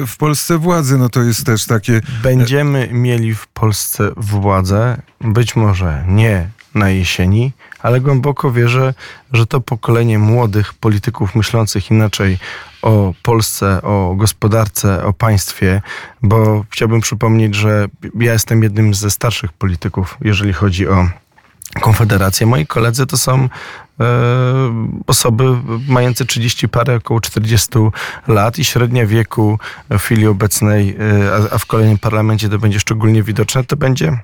w 0.07 0.17
Polsce 0.17 0.57
władzy. 0.57 0.97
No 0.97 1.09
to 1.09 1.21
jest 1.23 1.45
też 1.45 1.65
takie, 1.65 2.01
Będziemy 2.23 2.89
mieli 2.91 3.35
w 3.35 3.47
Polsce 3.47 4.09
władzę, 4.17 5.01
być 5.21 5.55
może 5.55 6.03
nie 6.07 6.49
na 6.75 6.89
jesieni, 6.89 7.51
ale 7.79 8.01
głęboko 8.01 8.51
wierzę, 8.51 8.93
że 9.33 9.45
to 9.45 9.61
pokolenie 9.61 10.19
młodych 10.19 10.73
polityków 10.73 11.35
myślących 11.35 11.91
inaczej 11.91 12.37
o 12.83 13.13
Polsce, 13.23 13.81
o 13.81 14.15
gospodarce, 14.17 15.03
o 15.05 15.13
państwie, 15.13 15.81
bo 16.21 16.65
chciałbym 16.69 17.01
przypomnieć, 17.01 17.55
że 17.55 17.87
ja 18.19 18.33
jestem 18.33 18.63
jednym 18.63 18.93
ze 18.93 19.11
starszych 19.11 19.53
polityków, 19.53 20.17
jeżeli 20.21 20.53
chodzi 20.53 20.87
o 20.87 21.07
Konfederację. 21.81 22.47
Moi 22.47 22.67
koledzy 22.67 23.05
to 23.05 23.17
są 23.17 23.49
e, 23.99 24.05
osoby 25.07 25.43
mające 25.87 26.25
30 26.25 26.69
parę, 26.69 26.95
około 26.95 27.21
40 27.21 27.69
lat 28.27 28.59
i 28.59 28.65
średnia 28.65 29.05
wieku 29.05 29.59
w 29.89 29.97
chwili 29.97 30.27
obecnej, 30.27 30.97
e, 30.99 31.51
a, 31.51 31.57
w 31.57 31.65
kolejnym 31.65 31.97
parlamencie 31.97 32.49
to 32.49 32.59
będzie 32.59 32.79
szczególnie 32.79 33.23
widoczne, 33.23 33.63
to 33.63 33.75
będzie 33.75 34.17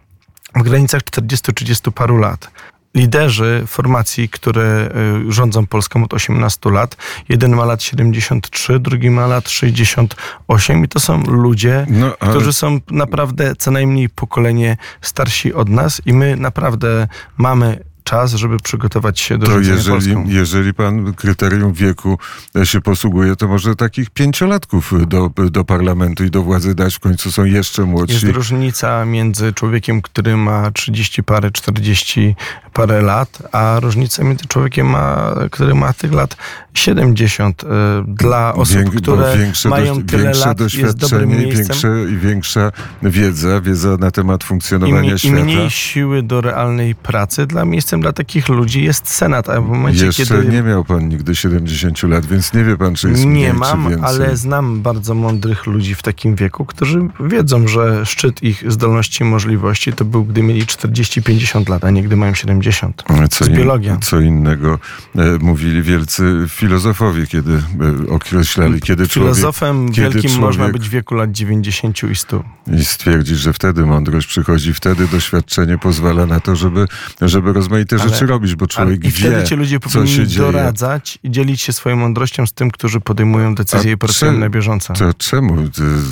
w 0.56 0.64
granicach 0.64 1.02
40-30 1.02 1.92
paru 1.92 2.18
lat. 2.18 2.52
Liderzy 2.96 3.64
formacji, 3.68 4.30
które 4.30 4.90
y, 5.28 5.32
rządzą 5.32 5.68
Polską 5.68 6.04
od 6.04 6.14
18 6.14 6.70
lat, 6.70 6.98
jeden 7.30 7.56
ma 7.56 7.66
lat 7.66 7.84
73, 7.84 8.80
drugi 8.80 9.10
ma 9.10 9.28
lat 9.28 9.50
68 9.50 10.86
i 10.86 10.88
to 10.88 11.00
są 11.00 11.24
ludzie, 11.24 11.86
no, 11.90 12.14
ale, 12.20 12.32
którzy 12.32 12.54
są 12.54 12.80
naprawdę 12.92 13.56
co 13.56 13.72
najmniej 13.72 14.10
pokolenie 14.10 14.78
starsi 15.02 15.54
od 15.54 15.70
nas 15.70 16.02
i 16.06 16.14
my 16.14 16.36
naprawdę 16.36 17.08
mamy 17.38 17.89
czas, 18.10 18.34
żeby 18.34 18.58
przygotować 18.58 19.20
się 19.20 19.38
do 19.38 19.48
to 19.48 19.60
jeżeli, 19.60 19.90
Polską. 19.90 20.26
jeżeli 20.28 20.74
pan 20.74 21.14
kryterium 21.14 21.74
wieku 21.74 22.18
e, 22.56 22.66
się 22.66 22.82
posługuje, 22.82 23.36
to 23.36 23.48
może 23.48 23.76
takich 23.76 24.10
pięciolatków 24.10 24.94
do, 25.08 25.32
do 25.52 25.66
parlamentu 25.66 26.24
i 26.24 26.30
do 26.30 26.44
władzy 26.44 26.76
dać. 26.76 26.96
W 26.96 27.00
końcu 27.00 27.32
są 27.32 27.46
jeszcze 27.46 27.84
młodsi. 27.84 28.14
Jest 28.14 28.26
różnica 28.26 29.06
między 29.06 29.54
człowiekiem, 29.54 30.02
który 30.02 30.38
ma 30.38 30.72
30 30.72 31.24
parę, 31.24 31.52
40 31.52 32.36
parę 32.74 33.02
lat, 33.02 33.42
a 33.52 33.80
różnica 33.80 34.24
między 34.24 34.46
człowiekiem, 34.48 34.88
ma, 34.88 35.36
który 35.52 35.76
ma 35.76 35.94
tych 35.94 36.14
lat 36.14 36.38
70. 36.80 37.64
Y, 37.64 37.68
Dla 38.08 38.54
osób, 38.54 38.84
bo 38.84 38.92
które 38.92 39.36
mają 39.70 39.96
dość- 39.96 40.08
tyle 40.08 40.24
większe 40.24 40.46
lat, 40.48 40.58
doświadczenie 40.58 41.44
i, 41.48 41.52
większe, 41.56 41.88
i 42.12 42.18
większa 42.18 42.72
wiedza, 43.04 43.62
wiedza 43.62 43.98
na 44.00 44.12
temat 44.12 44.44
I, 44.44 44.48
funkcjonowania 44.48 45.14
I 45.14 45.20
świata. 45.20 45.44
mniej 45.44 45.70
siły 45.70 46.24
do 46.24 46.42
realnej 46.42 46.96
pracy. 46.96 47.48
Dla 47.48 47.66
miejscem 47.66 48.02
dla 48.02 48.14
takich 48.14 48.50
ludzi 48.50 48.84
jest 48.84 49.10
Senat, 49.10 49.50
a 49.50 49.62
w 49.62 49.68
momencie, 49.68 50.06
Jeszcze 50.06 50.26
kiedy 50.26 50.48
nie 50.48 50.62
miał 50.64 50.86
pan 50.86 51.08
nigdy 51.08 51.36
70 51.36 52.04
lat, 52.04 52.26
więc 52.26 52.54
nie 52.54 52.64
wie 52.64 52.78
pan, 52.78 52.96
czy 52.96 53.10
jest 53.10 53.26
mniej, 53.26 53.44
Nie 53.44 53.54
czy 53.54 53.60
mam, 53.60 53.88
ale 54.04 54.38
znam 54.38 54.82
bardzo 54.82 55.14
mądrych 55.16 55.66
ludzi 55.66 55.96
w 55.96 56.02
takim 56.04 56.36
wieku, 56.36 56.66
którzy 56.66 57.08
wiedzą, 57.20 57.68
że 57.68 58.06
szczyt 58.06 58.44
ich 58.44 58.72
zdolności 58.72 59.24
i 59.24 59.28
możliwości 59.28 59.94
to 59.94 60.06
był, 60.06 60.26
gdy 60.26 60.44
mieli 60.44 60.66
40-50 60.66 61.70
lat, 61.70 61.84
a 61.84 61.90
nie 61.90 62.04
gdy 62.04 62.16
mają 62.16 62.34
70. 62.34 63.04
Co, 63.30 63.46
z 63.46 63.50
biologia. 63.50 63.98
co 64.02 64.20
innego 64.20 64.80
e, 65.16 65.38
mówili 65.42 65.82
wielcy 65.84 66.46
filozofowie, 66.74 67.28
kiedy 67.28 67.54
e, 67.54 68.10
określali, 68.10 68.82
kiedy 68.82 69.08
człowiek 69.08 69.36
Filozofem 69.36 69.92
kiedy 69.92 70.02
wielkim 70.02 70.22
człowiek- 70.32 70.40
można 70.42 70.70
być 70.70 70.88
w 70.88 70.92
wieku 70.92 71.16
lat 71.16 71.32
90 71.32 72.04
i 72.12 72.16
100. 72.16 72.44
i 72.80 72.86
stwierdzić, 72.86 73.38
że 73.40 73.54
wtedy 73.54 73.86
mądrość 73.86 74.28
przychodzi, 74.28 74.74
wtedy 74.74 75.08
doświadczenie 75.08 75.78
pozwala 75.78 76.26
na 76.26 76.40
to, 76.40 76.56
żeby, 76.56 76.86
żeby 77.22 77.54
rozmaite 77.54 77.96
Ale- 78.00 78.10
rzeczy 78.10 78.26
robić, 78.26 78.56
bo 78.56 78.64
Ale 78.64 78.68
człowiek 78.70 79.04
I 79.06 79.12
wtedy 79.12 79.36
wie, 79.36 79.44
ci 79.44 79.56
ludzie 79.56 79.80
powinni 79.80 80.08
dzieje. 80.28 80.28
doradzać 80.52 81.20
i 81.24 81.32
dzielić 81.32 81.62
się 81.62 81.74
swoją 81.74 81.96
mądrością 81.96 82.48
z 82.48 82.54
tym, 82.54 82.72
którzy 82.72 83.00
podejmują 83.00 83.56
decyzje 83.56 83.92
A 83.92 83.94
i 83.94 83.98
pracują 83.98 84.38
na 84.38 84.50
bieżąco. 84.50 84.94
To 84.94 85.14
czemu 85.14 85.62
y, 85.62 85.68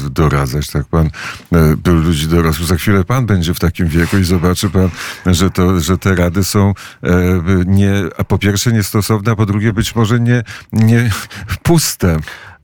doradzać, 0.10 0.70
tak 0.70 0.86
pan, 0.88 1.10
e, 1.54 1.76
do 1.84 1.94
ludzi 1.94 2.28
dorosłych? 2.28 2.68
Za 2.68 2.76
chwilę 2.76 3.04
pan 3.04 3.26
będzie 3.26 3.54
w 3.54 3.60
takim 3.60 3.88
wieku 3.88 4.18
i 4.18 4.24
zobaczy 4.24 4.70
pan, 4.70 4.90
że, 5.26 5.50
to, 5.50 5.80
że 5.80 5.98
te 5.98 6.16
rady 6.16 6.44
są 6.44 6.74
e, 7.04 7.10
nie, 7.66 7.94
a 8.18 8.24
po 8.24 8.38
pierwsze 8.38 8.72
niestosowne, 8.72 9.32
a 9.32 9.36
po 9.36 9.46
drugie 9.46 9.74
być 9.74 9.96
może 9.96 10.20
nie, 10.20 10.37
nie 10.74 11.10
puste. 11.64 12.18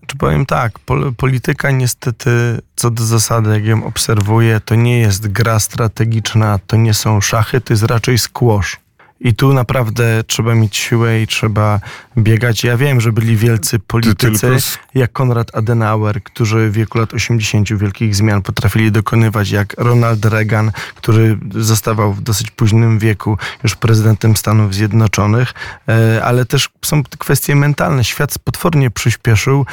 Czy 0.08 0.18
powiem 0.18 0.46
tak, 0.46 0.80
pol- 0.80 1.14
polityka 1.16 1.72
niestety, 1.72 2.62
co 2.76 2.92
do 2.92 3.06
zasady, 3.06 3.50
jak 3.50 3.66
ją 3.66 3.86
obserwuję, 3.86 4.60
to 4.66 4.76
nie 4.76 5.00
jest 5.00 5.28
gra 5.28 5.60
strategiczna, 5.60 6.60
to 6.68 6.78
nie 6.78 6.94
są 6.94 7.22
szachy, 7.22 7.62
to 7.62 7.74
jest 7.74 7.84
raczej 7.84 8.18
squash. 8.18 8.83
I 9.24 9.36
tu 9.36 9.54
naprawdę 9.54 10.24
trzeba 10.28 10.56
mieć 10.56 10.78
siłę 10.78 11.22
i 11.22 11.28
trzeba 11.28 11.80
biegać. 12.18 12.64
Ja 12.64 12.78
wiem, 12.78 13.02
że 13.02 13.12
byli 13.12 13.38
wielcy 13.38 13.80
politycy, 13.80 14.48
jak 14.96 15.12
Konrad 15.12 15.56
Adenauer, 15.56 16.24
którzy 16.24 16.70
w 16.70 16.74
wieku 16.74 16.98
lat 17.00 17.14
80 17.14 17.74
wielkich 17.74 18.16
zmian 18.16 18.42
potrafili 18.42 18.92
dokonywać, 18.92 19.50
jak 19.52 19.74
Ronald 19.78 20.26
Reagan, 20.26 20.72
który 20.96 21.38
zostawał 21.56 22.14
w 22.14 22.22
dosyć 22.22 22.52
późnym 22.52 23.00
wieku 23.00 23.38
już 23.64 23.76
prezydentem 23.76 24.36
Stanów 24.36 24.74
Zjednoczonych, 24.74 25.54
E, 25.90 26.24
ale 26.24 26.46
też 26.46 26.70
są 26.86 27.04
kwestie 27.20 27.56
mentalne. 27.56 28.04
Świat 28.04 28.40
potwornie 28.40 28.92
przyspieszył, 28.92 29.66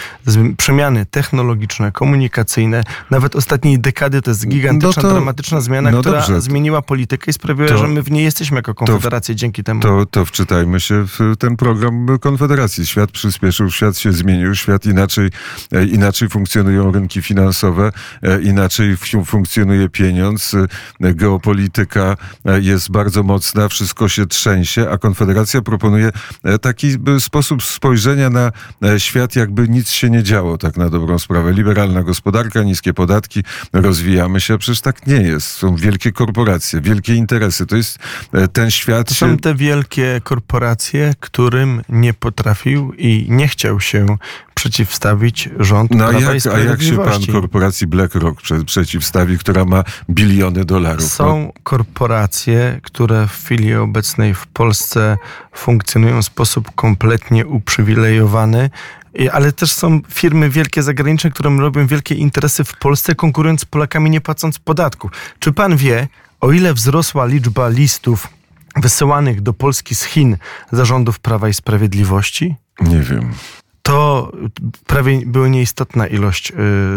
przemiany 0.56 1.06
technologiczne, 1.06 1.92
komunikacyjne. 1.92 2.82
Nawet 3.10 3.36
ostatniej 3.36 3.78
dekady 3.78 4.22
to 4.22 4.30
jest 4.30 4.48
gigantyczna, 4.48 5.02
No 5.02 5.08
to- 5.08 5.14
dramatyczna 5.14 5.60
zmiana, 5.60 5.90
no 5.90 6.00
która 6.00 6.18
dobrze. 6.20 6.40
zmieniła 6.40 6.82
politykę 6.82 7.30
i 7.30 7.32
sprawiła, 7.34 7.68
To- 7.68 7.78
że 7.78 7.88
my 7.88 8.02
w 8.02 8.10
niej 8.10 8.24
jesteśmy 8.24 8.56
jako 8.56 8.74
Konfederacja 8.74 9.34
dzięki 9.40 9.64
temu. 9.64 9.80
To, 9.80 10.06
to 10.06 10.24
wczytajmy 10.24 10.80
się 10.80 11.06
w 11.06 11.36
ten 11.38 11.56
program 11.56 12.06
Konfederacji. 12.20 12.86
Świat 12.86 13.10
przyspieszył, 13.10 13.70
świat 13.70 13.98
się 13.98 14.12
zmienił, 14.12 14.54
świat 14.54 14.86
inaczej, 14.86 15.28
e, 15.72 15.84
inaczej 15.84 16.28
funkcjonują 16.28 16.92
rynki 16.92 17.22
finansowe, 17.22 17.92
e, 18.22 18.42
inaczej 18.42 18.96
fu- 18.96 19.24
funkcjonuje 19.24 19.88
pieniądz, 19.88 20.54
e, 21.00 21.14
geopolityka 21.14 22.16
jest 22.60 22.90
bardzo 22.90 23.22
mocna, 23.22 23.68
wszystko 23.68 24.08
się 24.08 24.26
trzęsie, 24.26 24.90
a 24.90 24.98
Konfederacja 24.98 25.62
proponuje 25.62 26.10
taki 26.60 26.96
sposób 27.18 27.62
spojrzenia 27.62 28.30
na 28.30 28.52
świat, 28.98 29.36
jakby 29.36 29.68
nic 29.68 29.90
się 29.90 30.10
nie 30.10 30.22
działo, 30.22 30.58
tak 30.58 30.76
na 30.76 30.90
dobrą 30.90 31.18
sprawę. 31.18 31.52
Liberalna 31.52 32.02
gospodarka, 32.02 32.62
niskie 32.62 32.94
podatki, 32.94 33.42
rozwijamy 33.72 34.40
się, 34.40 34.58
przecież 34.58 34.80
tak 34.80 35.06
nie 35.06 35.16
jest. 35.16 35.46
Są 35.46 35.76
wielkie 35.76 36.12
korporacje, 36.12 36.80
wielkie 36.80 37.14
interesy. 37.14 37.66
To 37.66 37.76
jest 37.76 37.98
ten 38.52 38.70
świat. 38.70 39.10
Są 39.20 39.36
te 39.36 39.54
wielkie 39.54 40.20
korporacje, 40.24 41.14
którym 41.20 41.82
nie 41.88 42.14
potrafił 42.14 42.92
i 42.92 43.26
nie 43.28 43.48
chciał 43.48 43.80
się 43.80 44.06
przeciwstawić 44.54 45.48
rząd 45.58 45.90
No 45.90 46.08
Prawa 46.08 46.34
jak, 46.34 46.46
a 46.46 46.58
jak 46.58 46.82
się 46.82 46.96
pan 46.96 47.26
korporacji 47.32 47.86
BlackRock 47.86 48.42
prze, 48.42 48.64
przeciwstawi, 48.64 49.38
która 49.38 49.64
ma 49.64 49.84
biliony 50.10 50.64
dolarów? 50.64 51.02
No, 51.02 51.08
Są 51.08 51.52
korporacje, 51.62 52.80
które 52.82 53.26
w 53.26 53.44
chwili 53.44 53.74
obecnej 53.74 54.34
w 54.34 54.46
Polsce 54.46 55.18
funkcjonują 55.52 56.22
w 56.22 56.24
sposób 56.24 56.70
kompletnie 56.74 57.46
uprzywilejowany, 57.46 58.70
ale 59.32 59.52
też 59.52 59.72
są 59.72 60.00
firmy 60.08 60.50
wielkie 60.50 60.82
zagraniczne, 60.82 61.30
które 61.30 61.56
robią 61.56 61.86
wielkie 61.86 62.14
interesy 62.14 62.64
w 62.64 62.76
Polsce, 62.76 63.14
konkurując 63.14 63.60
z 63.60 63.64
Polakami, 63.64 64.10
nie 64.10 64.20
płacąc 64.20 64.58
podatków. 64.58 65.10
Czy 65.38 65.52
pan 65.52 65.76
wie, 65.76 66.08
o 66.40 66.52
ile 66.52 66.74
wzrosła 66.74 67.26
liczba 67.26 67.68
listów 67.68 68.28
wysyłanych 68.76 69.40
do 69.40 69.52
Polski 69.52 69.94
z 69.94 70.04
Chin 70.04 70.36
zarządów 70.72 71.18
Prawa 71.18 71.48
i 71.48 71.54
Sprawiedliwości? 71.54 72.54
nie 72.80 73.00
wiem. 73.00 73.32
to 73.82 74.32
prawie 74.86 75.20
była 75.26 75.48
nieistotna 75.48 76.06
ilość 76.06 76.50
y, 76.50 76.54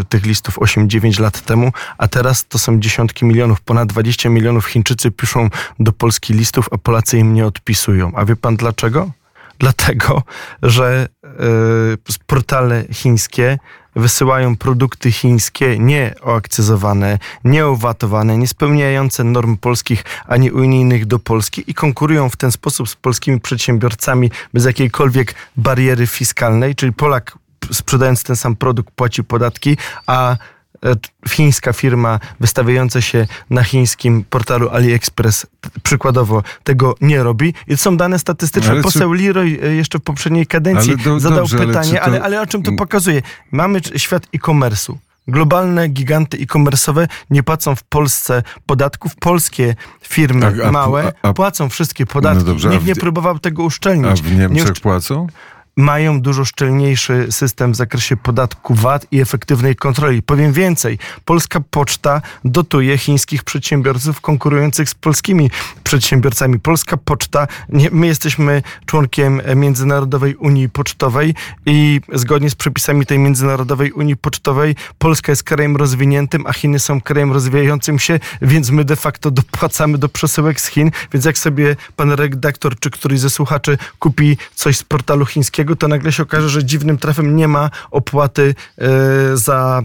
tych 0.09 0.25
listów 0.25 0.59
8-9 0.59 1.19
lat 1.19 1.41
temu, 1.41 1.71
a 1.97 2.07
teraz 2.07 2.47
to 2.47 2.59
są 2.59 2.79
dziesiątki 2.79 3.25
milionów, 3.25 3.61
ponad 3.61 3.89
20 3.89 4.29
milionów 4.29 4.65
Chińczycy 4.65 5.11
piszą 5.11 5.49
do 5.79 5.91
Polski 5.91 6.33
listów, 6.33 6.69
a 6.71 6.77
Polacy 6.77 7.17
im 7.17 7.33
nie 7.33 7.45
odpisują. 7.45 8.11
A 8.15 8.25
wie 8.25 8.35
pan 8.35 8.55
dlaczego? 8.55 9.11
Dlatego, 9.59 10.23
że 10.63 11.07
y, 11.25 12.17
portale 12.27 12.85
chińskie 12.91 13.59
wysyłają 13.95 14.57
produkty 14.57 15.11
chińskie 15.11 15.79
nieoakcyzowane, 15.79 17.19
nieowatowane, 17.43 18.37
nie 18.37 18.47
spełniające 18.47 19.23
norm 19.23 19.57
polskich 19.57 20.03
ani 20.27 20.51
unijnych 20.51 21.05
do 21.05 21.19
Polski 21.19 21.63
i 21.67 21.73
konkurują 21.73 22.29
w 22.29 22.35
ten 22.35 22.51
sposób 22.51 22.89
z 22.89 22.95
polskimi 22.95 23.41
przedsiębiorcami 23.41 24.31
bez 24.53 24.65
jakiejkolwiek 24.65 25.35
bariery 25.57 26.07
fiskalnej, 26.07 26.75
czyli 26.75 26.93
Polak 26.93 27.37
sprzedając 27.71 28.23
ten 28.23 28.35
sam 28.35 28.55
produkt 28.55 28.93
płaci 28.93 29.23
podatki, 29.23 29.77
a 30.07 30.37
chińska 31.29 31.73
firma 31.73 32.19
wystawiająca 32.39 33.01
się 33.01 33.27
na 33.49 33.63
chińskim 33.63 34.23
portalu 34.29 34.69
AliExpress 34.69 35.45
przykładowo 35.83 36.43
tego 36.63 36.95
nie 37.01 37.23
robi. 37.23 37.53
I 37.67 37.71
to 37.71 37.77
są 37.77 37.97
dane 37.97 38.19
statystyczne. 38.19 38.69
Ale 38.71 38.79
czy- 38.79 38.83
Poseł 38.83 39.13
Leroy 39.13 39.59
e, 39.63 39.73
jeszcze 39.73 39.99
w 39.99 40.01
poprzedniej 40.01 40.47
kadencji 40.47 40.93
Ale 40.93 41.03
do- 41.03 41.19
zadał 41.19 41.39
dobrze, 41.39 41.57
ale 41.57 41.67
pytanie, 41.67 41.89
czy 41.89 41.95
to- 41.95 42.01
ale, 42.01 42.21
ale 42.23 42.41
o 42.41 42.45
czym 42.47 42.63
to 42.63 42.71
pokazuje? 42.71 43.21
Mamy 43.51 43.79
świat 43.95 44.23
e-commerce'u. 44.35 44.95
Globalne 45.27 45.87
giganty 45.89 46.37
e-commerce'owe 46.37 47.07
nie 47.29 47.43
płacą 47.43 47.75
w 47.75 47.83
Polsce 47.83 48.43
podatków. 48.65 49.15
Polskie 49.15 49.75
firmy 50.01 50.41
Tak, 50.41 50.59
a- 50.59 50.71
małe 50.71 51.13
a- 51.23 51.27
a- 51.29 51.33
płacą 51.33 51.69
wszystkie 51.69 52.05
podatki. 52.05 52.39
No 52.39 52.45
dobrze, 52.45 52.69
a 52.69 52.71
Nikt 52.71 52.83
w- 52.83 52.87
nie 52.87 52.95
próbował 52.95 53.39
tego 53.39 53.63
A 53.63 53.65
uszczelnić. 53.65 54.21
w 54.21 54.31
Niemczech 54.37 54.51
Nie 54.51 54.63
uszcz- 54.63 54.79
płacą? 54.81 55.27
Mają 55.75 56.21
dużo 56.21 56.45
szczelniejszy 56.45 57.27
system 57.31 57.71
w 57.71 57.75
zakresie 57.75 58.17
podatku 58.17 58.75
VAT 58.75 59.07
i 59.11 59.21
efektywnej 59.21 59.75
kontroli. 59.75 60.21
Powiem 60.21 60.53
więcej, 60.53 60.99
polska 61.25 61.59
poczta 61.71 62.21
dotuje 62.45 62.97
chińskich 62.97 63.43
przedsiębiorców 63.43 64.21
konkurujących 64.21 64.89
z 64.89 64.95
polskimi 64.95 65.51
przedsiębiorcami. 65.83 66.59
Polska 66.59 66.97
poczta, 66.97 67.47
nie, 67.69 67.89
my 67.91 68.07
jesteśmy 68.07 68.61
członkiem 68.85 69.41
Międzynarodowej 69.55 70.35
Unii 70.35 70.69
Pocztowej 70.69 71.35
i 71.65 72.01
zgodnie 72.13 72.49
z 72.49 72.55
przepisami 72.55 73.05
tej 73.05 73.19
Międzynarodowej 73.19 73.91
Unii 73.91 74.17
Pocztowej 74.17 74.75
Polska 74.97 75.31
jest 75.31 75.43
krajem 75.43 75.77
rozwiniętym, 75.77 76.47
a 76.47 76.53
Chiny 76.53 76.79
są 76.79 77.01
krajem 77.01 77.31
rozwijającym 77.31 77.99
się, 77.99 78.19
więc 78.41 78.69
my 78.69 78.85
de 78.85 78.95
facto 78.95 79.31
dopłacamy 79.31 79.97
do 79.97 80.09
przesyłek 80.09 80.61
z 80.61 80.67
Chin, 80.67 80.91
więc 81.13 81.25
jak 81.25 81.37
sobie 81.37 81.75
pan 81.95 82.11
redaktor 82.11 82.79
czy 82.79 82.89
któryś 82.89 83.19
ze 83.19 83.29
słuchaczy 83.29 83.77
kupi 83.99 84.37
coś 84.55 84.77
z 84.77 84.83
portalu 84.83 85.25
chińskiego, 85.25 85.62
to 85.79 85.87
nagle 85.87 86.11
się 86.11 86.23
okaże, 86.23 86.49
że 86.49 86.63
dziwnym 86.63 86.97
trafem 86.97 87.35
nie 87.35 87.47
ma 87.47 87.69
opłaty 87.91 88.55
e, 88.77 88.87
za, 89.37 89.81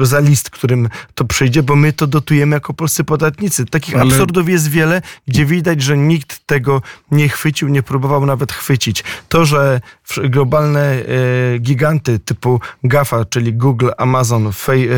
e, 0.00 0.06
za 0.06 0.20
list, 0.20 0.50
którym 0.50 0.88
to 1.14 1.24
przyjdzie, 1.24 1.62
bo 1.62 1.76
my 1.76 1.92
to 1.92 2.06
dotujemy 2.06 2.56
jako 2.56 2.74
polscy 2.74 3.04
podatnicy. 3.04 3.66
Takich 3.66 3.94
Ale- 3.94 4.02
absurdów 4.04 4.48
jest 4.48 4.68
wiele, 4.68 5.02
gdzie 5.28 5.46
widać, 5.46 5.82
że 5.82 5.98
nikt 5.98 6.46
tego 6.46 6.82
nie 7.10 7.28
chwycił, 7.28 7.68
nie 7.68 7.82
próbował 7.82 8.26
nawet 8.26 8.52
chwycić. 8.52 9.04
To, 9.28 9.44
że 9.44 9.80
globalne 10.24 10.80
e, 10.80 11.58
giganty 11.58 12.18
typu 12.18 12.60
GAFA, 12.84 13.24
czyli 13.24 13.54
Google, 13.54 13.88
Amazon, 13.98 14.52
fej, 14.52 14.88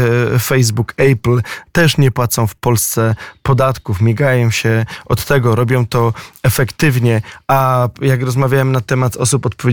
Facebook, 0.40 0.94
Apple 0.96 1.40
też 1.72 1.98
nie 1.98 2.10
płacą 2.10 2.46
w 2.46 2.54
Polsce 2.54 3.14
podatków, 3.42 4.00
migają 4.00 4.50
się 4.50 4.86
od 5.06 5.24
tego, 5.24 5.54
robią 5.54 5.86
to 5.86 6.12
efektywnie, 6.42 7.22
a 7.48 7.88
jak 8.00 8.22
rozmawiałem 8.22 8.72
na 8.72 8.80
temat 8.80 9.16
osób 9.16 9.46
odpowiedzialnych 9.46 9.63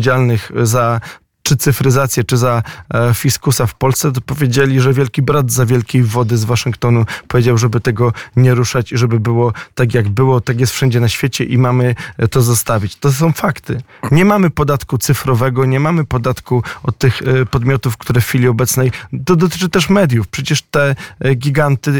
za 0.63 0.99
czy 1.43 1.58
cyfryzację, 1.58 2.23
czy 2.23 2.38
za 2.38 2.63
e, 2.93 3.13
fiskusa 3.13 3.67
w 3.67 3.73
Polsce, 3.73 4.12
to 4.12 4.21
powiedzieli, 4.21 4.82
że 4.82 4.93
wielki 4.93 5.21
brat 5.21 5.51
za 5.51 5.65
wielkiej 5.65 6.04
wody 6.04 6.38
z 6.38 6.43
Waszyngtonu 6.43 7.06
powiedział, 7.27 7.58
żeby 7.58 7.80
tego 7.80 8.13
nie 8.36 8.56
ruszać 8.56 8.91
i 8.91 8.97
żeby 8.97 9.19
było 9.19 9.54
tak 9.75 9.93
jak 9.93 10.10
było, 10.10 10.41
tak 10.41 10.60
jest 10.60 10.73
wszędzie 10.73 10.99
na 10.99 11.10
świecie 11.10 11.43
i 11.43 11.58
mamy 11.58 11.95
e, 12.17 12.27
to 12.27 12.41
zostawić. 12.41 12.95
To 12.95 13.12
są 13.12 13.32
fakty. 13.32 13.82
Nie 14.12 14.25
mamy 14.25 14.49
podatku 14.49 14.97
cyfrowego, 14.97 15.65
nie 15.65 15.80
mamy 15.80 16.06
podatku 16.06 16.63
od 16.84 16.97
tych 16.97 17.21
e, 17.21 17.45
podmiotów, 17.45 17.97
które 17.97 18.21
w 18.21 18.25
chwili 18.25 18.47
obecnej, 18.47 18.91
to 19.25 19.36
dotyczy 19.36 19.69
też 19.69 19.89
mediów. 19.89 20.27
Przecież 20.27 20.62
te 20.62 20.95
giganty 21.36 21.91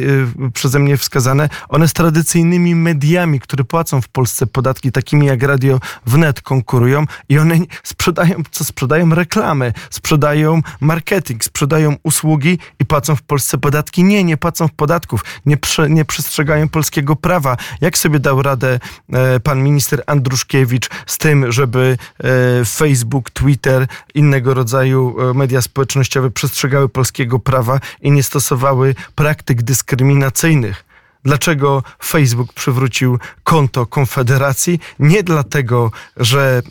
przeze 0.54 0.80
mnie 0.80 0.98
wskazane, 0.98 1.50
one 1.70 1.88
z 1.88 1.94
tradycyjnymi 1.94 2.76
mediami, 2.76 3.40
które 3.40 3.64
płacą 3.64 4.02
w 4.02 4.08
Polsce 4.08 4.48
podatki, 4.48 4.92
takimi 4.92 5.26
jak 5.26 5.44
Radio 5.44 5.80
Wnet 6.06 6.42
konkurują 6.42 7.06
i 7.30 7.38
one 7.38 7.56
sprzedają, 7.84 8.36
co 8.52 8.64
sprzedają 8.64 9.16
reklamy, 9.16 9.31
sprzedają 9.90 10.62
marketing, 10.80 11.44
sprzedają 11.44 11.96
usługi 12.04 12.60
i 12.80 12.86
płacą 12.86 13.16
w 13.16 13.22
Polsce 13.22 13.58
podatki. 13.58 14.04
Nie, 14.04 14.24
nie 14.24 14.38
płacą 14.38 14.70
podatków, 14.76 15.26
nie, 15.46 15.58
nie 15.90 16.06
przestrzegają 16.06 16.70
polskiego 16.70 17.16
prawa. 17.16 17.58
Jak 17.82 17.98
sobie 17.98 18.20
dał 18.20 18.42
radę 18.42 18.80
e, 19.14 19.40
pan 19.40 19.64
minister 19.64 20.04
Andruszkiewicz 20.08 20.90
z 21.06 21.18
tym, 21.18 21.52
żeby 21.52 21.98
e, 22.20 22.66
Facebook, 22.66 23.30
Twitter, 23.30 23.88
innego 24.16 24.54
rodzaju 24.54 25.16
e, 25.30 25.34
media 25.34 25.62
społecznościowe 25.62 26.32
przestrzegały 26.32 26.90
polskiego 26.90 27.40
prawa 27.40 27.80
i 28.02 28.12
nie 28.12 28.24
stosowały 28.24 28.96
praktyk 29.16 29.64
dyskryminacyjnych? 29.64 30.91
Dlaczego 31.24 31.84
Facebook 32.04 32.54
przywrócił 32.54 33.20
konto 33.44 33.86
Konfederacji? 33.86 34.80
Nie 35.00 35.24
dlatego, 35.24 35.92
że 36.18 36.62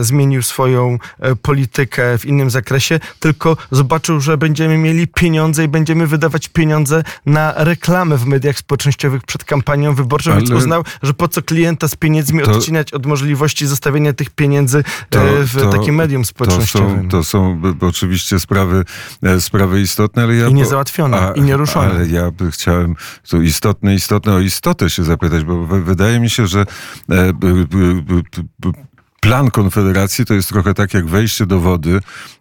e, 0.00 0.04
zmienił 0.04 0.42
swoją 0.42 0.98
e, 1.20 1.36
politykę 1.36 2.18
w 2.18 2.26
innym 2.26 2.50
zakresie, 2.50 3.00
tylko 3.20 3.56
zobaczył, 3.70 4.20
że 4.20 4.36
będziemy 4.38 4.78
mieli 4.78 5.06
pieniądze 5.08 5.64
i 5.64 5.68
będziemy 5.68 6.06
wydawać 6.06 6.48
pieniądze 6.48 7.02
na 7.26 7.54
reklamę 7.56 8.16
w 8.16 8.26
mediach 8.26 8.58
społecznościowych 8.58 9.22
przed 9.22 9.44
kampanią 9.44 9.94
wyborczą, 9.94 10.36
więc 10.36 10.50
Ale- 10.50 10.58
uznał, 10.58 10.84
że 11.02 11.14
po 11.14 11.28
co 11.28 11.42
klienta 11.42 11.88
z 11.88 11.96
pieniędzmi 11.96 12.42
To- 12.42 12.50
odcinać 12.52 12.92
od 12.92 13.06
możliwości 13.06 13.66
zostawienia 13.66 14.12
tych 14.12 14.30
pieniędzy 14.30 14.78
e, 14.78 14.82
To- 15.10 15.20
w 15.46 15.52
to- 15.62 15.70
takim 15.70 15.94
medium 15.94 16.22
To 16.22 16.28
społecznościowym. 16.28 17.02
są, 17.02 17.08
to 17.08 17.24
są 17.24 17.60
b- 17.60 17.74
b- 17.74 17.86
oczywiście 17.86 18.40
sprawy, 18.40 18.84
e, 19.22 19.40
sprawy 19.40 19.80
istotne, 19.80 20.22
ale 20.22 20.34
ja... 20.36 20.48
I 20.48 20.54
niezałatwione, 20.54 21.32
i 21.36 21.40
nieruszone. 21.42 21.90
Ale 21.90 22.06
ja 22.08 22.30
by 22.30 22.50
chciałem, 22.50 22.96
tu 23.30 23.42
istotne 23.42 23.81
istotne, 23.82 23.94
istotne 23.94 24.32
o 24.34 24.40
istotę 24.40 24.90
się 24.90 25.04
zapytać, 25.04 25.44
bo 25.44 25.66
wy- 25.66 25.82
wydaje 25.82 26.20
mi 26.20 26.30
się, 26.30 26.46
że 26.46 26.60
e, 27.10 27.32
plan 29.20 29.50
Konfederacji 29.50 30.24
to 30.26 30.34
jest 30.34 30.48
trochę 30.48 30.74
tak 30.74 30.94
jak 30.94 31.06
wejście 31.06 31.46
do 31.46 31.60
wody 31.60 32.00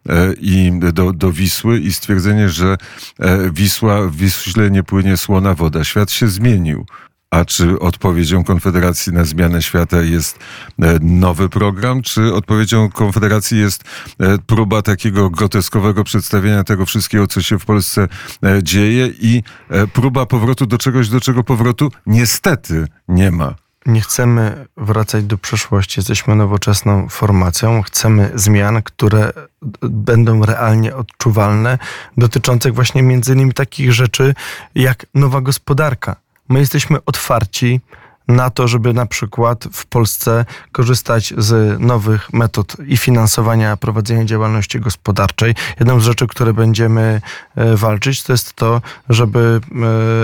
e, 0.10 0.34
i 0.34 0.72
do, 0.94 1.14
do 1.14 1.32
Wisły 1.32 1.80
i 1.80 1.94
stwierdzenie, 1.94 2.50
że 2.50 2.78
e, 3.20 3.52
Wisła, 3.52 4.02
w 4.08 4.16
Wiśle 4.16 4.72
nie 4.72 4.84
płynie 4.84 5.18
słona 5.18 5.54
woda. 5.54 5.84
Świat 5.84 6.12
się 6.12 6.28
zmienił. 6.28 6.86
A 7.32 7.46
czy 7.46 7.80
odpowiedzią 7.80 8.44
Konfederacji 8.44 9.14
na 9.14 9.24
zmianę 9.24 9.62
świata 9.62 10.02
jest 10.02 10.40
e, 10.82 11.00
nowy 11.02 11.50
program, 11.50 12.02
czy 12.02 12.34
odpowiedzią 12.34 12.90
Konfederacji 12.90 13.60
jest 13.60 13.84
e, 14.20 14.38
próba 14.38 14.82
takiego 14.82 15.30
groteskowego 15.30 16.04
przedstawienia 16.04 16.64
tego 16.64 16.86
wszystkiego, 16.86 17.28
co 17.28 17.42
się 17.42 17.60
w 17.60 17.66
Polsce 17.66 18.08
e, 18.44 18.64
dzieje 18.64 19.10
i 19.20 19.44
próba 19.94 20.26
powrotu 20.26 20.66
do 20.66 20.78
czegoś, 20.78 21.10
do 21.10 21.22
czego 21.22 21.44
powrotu 21.44 21.92
niestety 22.06 22.88
nie 23.08 23.32
ma. 23.32 23.56
Nie 23.86 24.02
chcemy 24.02 24.68
wracać 24.78 25.26
do 25.26 25.38
przeszłości. 25.38 26.00
Jesteśmy 26.00 26.36
nowoczesną 26.36 27.10
formacją. 27.10 27.82
Chcemy 27.82 28.32
zmian, 28.36 28.82
które 28.84 29.34
będą 29.82 30.46
realnie 30.46 30.96
odczuwalne, 30.96 31.78
dotyczących 32.18 32.74
właśnie 32.74 33.04
między 33.04 33.34
innymi 33.34 33.54
takich 33.54 33.94
rzeczy 33.94 34.34
jak 34.76 35.06
nowa 35.14 35.42
gospodarka. 35.42 36.16
My 36.52 36.60
jesteśmy 36.60 36.98
otwarci 37.06 37.82
na 38.32 38.50
to, 38.50 38.68
żeby 38.68 38.94
na 38.94 39.06
przykład 39.06 39.68
w 39.72 39.86
Polsce 39.86 40.46
korzystać 40.72 41.34
z 41.38 41.80
nowych 41.80 42.34
metod 42.34 42.76
i 42.88 42.98
finansowania 42.98 43.78
prowadzenia 43.78 44.26
działalności 44.26 44.80
gospodarczej. 44.80 45.56
Jedną 45.80 46.00
z 46.00 46.04
rzeczy, 46.04 46.28
które 46.28 46.54
będziemy 46.54 47.22
e, 47.56 47.76
walczyć, 47.76 48.24
to 48.24 48.34
jest 48.34 48.54
to, 48.54 48.82
żeby 49.10 49.62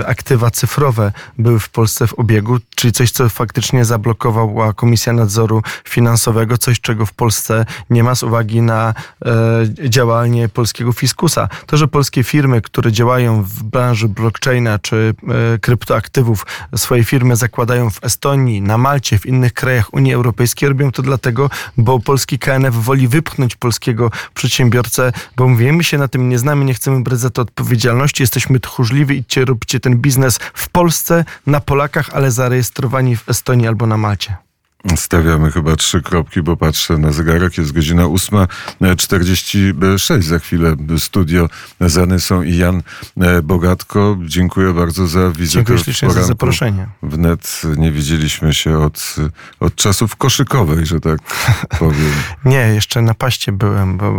e, 0.02 0.06
aktywa 0.06 0.50
cyfrowe 0.50 1.12
były 1.38 1.60
w 1.60 1.68
Polsce 1.68 2.06
w 2.06 2.14
obiegu, 2.14 2.58
czyli 2.74 2.92
coś, 2.92 3.10
co 3.10 3.28
faktycznie 3.28 3.84
zablokowała 3.84 4.72
Komisja 4.72 5.12
Nadzoru 5.12 5.62
Finansowego, 5.84 6.58
coś, 6.58 6.80
czego 6.80 7.06
w 7.06 7.12
Polsce 7.12 7.66
nie 7.90 8.04
ma 8.04 8.14
z 8.14 8.22
uwagi 8.22 8.62
na 8.62 8.94
e, 9.24 9.88
działanie 9.88 10.48
polskiego 10.48 10.92
fiskusa. 10.92 11.48
To, 11.66 11.76
że 11.76 11.88
polskie 11.88 12.24
firmy, 12.24 12.62
które 12.62 12.92
działają 12.92 13.42
w 13.42 13.62
branży 13.62 14.08
blockchaina 14.08 14.78
czy 14.78 15.14
kryptoaktywów, 15.60 16.46
swoje 16.76 17.04
firmy 17.04 17.36
zakładają 17.36 17.90
w 17.90 17.97
Estonii, 18.04 18.62
na 18.62 18.78
Malcie, 18.78 19.18
w 19.18 19.26
innych 19.26 19.52
krajach 19.52 19.94
Unii 19.94 20.14
Europejskiej, 20.14 20.68
robią 20.68 20.92
to 20.92 21.02
dlatego, 21.02 21.50
bo 21.76 22.00
polski 22.00 22.38
KNF 22.38 22.74
woli 22.74 23.08
wypchnąć 23.08 23.56
polskiego 23.56 24.10
przedsiębiorcę, 24.34 25.12
bo 25.36 25.48
mówimy, 25.48 25.72
my 25.72 25.84
się 25.84 25.98
na 25.98 26.08
tym 26.08 26.28
nie 26.28 26.38
znamy, 26.38 26.64
nie 26.64 26.74
chcemy 26.74 27.02
brać 27.02 27.20
za 27.20 27.30
to 27.30 27.42
odpowiedzialności, 27.42 28.22
jesteśmy 28.22 28.60
tchórzliwi, 28.60 29.16
idźcie, 29.16 29.44
róbcie 29.44 29.80
ten 29.80 29.96
biznes 29.96 30.38
w 30.54 30.68
Polsce, 30.68 31.24
na 31.46 31.60
Polakach, 31.60 32.10
ale 32.12 32.30
zarejestrowani 32.30 33.16
w 33.16 33.28
Estonii 33.28 33.68
albo 33.68 33.86
na 33.86 33.96
Malcie. 33.96 34.47
Stawiamy 34.96 35.52
chyba 35.52 35.76
trzy 35.76 36.02
kropki, 36.02 36.42
bo 36.42 36.56
patrzę 36.56 36.98
na 36.98 37.12
zegarek. 37.12 37.58
Jest 37.58 37.72
godzina 37.72 38.02
8.46. 38.02 40.22
Za 40.22 40.38
chwilę 40.38 40.76
studio 40.98 41.48
Zanysą 41.80 42.42
i 42.42 42.56
Jan 42.56 42.82
e, 43.20 43.42
Bogatko. 43.42 44.18
Dziękuję 44.24 44.72
bardzo 44.72 45.06
za 45.06 45.30
wizytę 45.30 45.48
Dziękuję 45.48 45.78
ślicznie 45.78 46.10
za 46.10 46.22
zaproszenie. 46.22 46.88
Wnet 47.02 47.62
nie 47.76 47.92
widzieliśmy 47.92 48.54
się 48.54 48.78
od, 48.78 49.16
od 49.60 49.74
czasów 49.74 50.16
koszykowej, 50.16 50.86
że 50.86 51.00
tak 51.00 51.18
powiem. 51.78 52.12
Nie, 52.44 52.74
jeszcze 52.74 53.02
na 53.02 53.14
paście 53.14 53.52
byłem, 53.52 53.96
bo 53.96 54.12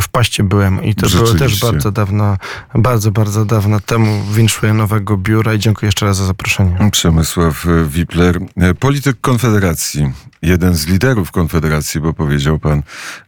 w 0.00 0.08
paście 0.12 0.44
byłem 0.44 0.84
i 0.84 0.94
to 0.94 1.08
było 1.08 1.34
też 1.34 1.60
bardzo 1.60 1.92
dawno, 1.92 2.36
bardzo, 2.74 3.10
bardzo 3.10 3.44
dawno 3.44 3.80
temu 3.80 4.24
winszuję 4.32 4.74
nowego 4.74 5.16
biura 5.16 5.54
i 5.54 5.58
dziękuję 5.58 5.88
jeszcze 5.88 6.06
raz 6.06 6.16
za 6.16 6.26
zaproszenie. 6.26 6.90
Przemysław 6.92 7.66
Wipler, 7.86 8.40
e, 8.56 8.74
polityk 8.74 9.20
Konfederacji, 9.20 9.67
jeden 10.42 10.74
z 10.74 10.86
liderów 10.86 11.30
Konfederacji, 11.30 12.00
bo 12.00 12.12
powiedział 12.12 12.58
pan, 12.58 12.82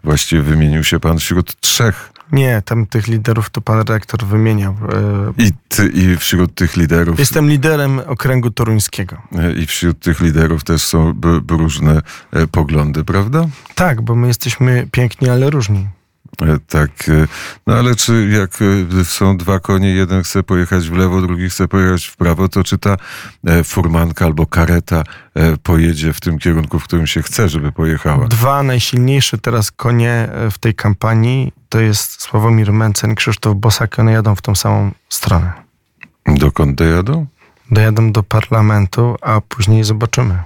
właściwie 0.04 0.42
wymienił 0.42 0.84
się 0.84 1.00
pan 1.00 1.18
wśród 1.18 1.60
trzech 1.60 2.12
Nie, 2.32 2.62
tam 2.64 2.86
tych 2.86 3.08
liderów 3.08 3.50
to 3.50 3.60
pan 3.60 3.78
redaktor 3.78 4.24
wymieniał. 4.24 4.72
E, 5.38 5.42
i, 5.42 5.50
ty, 5.68 5.88
i 5.88 6.16
wśród 6.16 6.54
tych 6.54 6.76
liderów 6.76 7.18
Jestem 7.18 7.48
liderem 7.48 7.98
okręgu 8.06 8.50
toruńskiego. 8.50 9.16
e, 9.38 9.52
i 9.52 9.66
wśród 9.66 9.98
tych 10.00 10.20
liderów 10.20 10.64
też 10.64 10.82
są 10.82 11.14
różne 11.48 12.02
e, 12.32 12.46
poglądy, 12.46 13.04
prawda? 13.04 13.46
Tak, 13.74 14.00
bo 14.02 14.14
my 14.14 14.26
jesteśmy 14.26 14.88
piękni, 14.92 15.28
ale 15.28 15.50
różni. 15.50 15.88
E, 16.40 16.58
Tak, 16.66 16.90
e, 17.08 17.26
no 17.66 17.74
ale 17.74 17.94
czy 17.94 18.28
jak 18.28 18.58
e, 19.00 19.04
są 19.04 19.36
dwa 19.36 19.60
konie, 19.60 19.88
jeden 19.94 20.22
chce 20.22 20.42
pojechać 20.42 20.88
w 20.88 20.92
lewo, 20.92 21.20
drugi 21.20 21.50
chce 21.50 21.68
pojechać 21.68 22.06
w 22.06 22.16
prawo, 22.16 22.48
to 22.48 22.64
czy 22.64 22.78
ta 22.78 22.96
furmanka 23.64 24.24
albo 24.24 24.46
kareta 24.46 25.04
pojedzie 25.62 26.12
w 26.12 26.20
tym 26.20 26.38
kierunku, 26.38 26.78
w 26.78 26.84
którym 26.84 27.06
się 27.06 27.22
chce, 27.22 27.48
żeby 27.48 27.72
pojechała? 27.72 28.26
Dwa 28.28 28.62
najsilniejsze 28.62 29.38
teraz 29.38 29.70
konie 29.70 30.28
w 30.50 30.58
tej 30.58 30.74
kampanii 30.74 31.52
to 31.68 31.80
jest 31.80 32.22
Sławomir 32.22 32.72
Mencen, 32.72 33.14
Krzysztof 33.14 33.56
Bosak. 33.56 33.98
One 33.98 34.12
jadą 34.12 34.34
w 34.34 34.42
tą 34.42 34.54
samą 34.54 34.90
stronę. 35.08 35.52
Dokąd 36.26 36.76
dojadą? 36.76 37.26
Dojadą 37.70 38.12
do 38.12 38.22
parlamentu, 38.22 39.16
a 39.20 39.40
później 39.40 39.84
zobaczymy. 39.84 40.38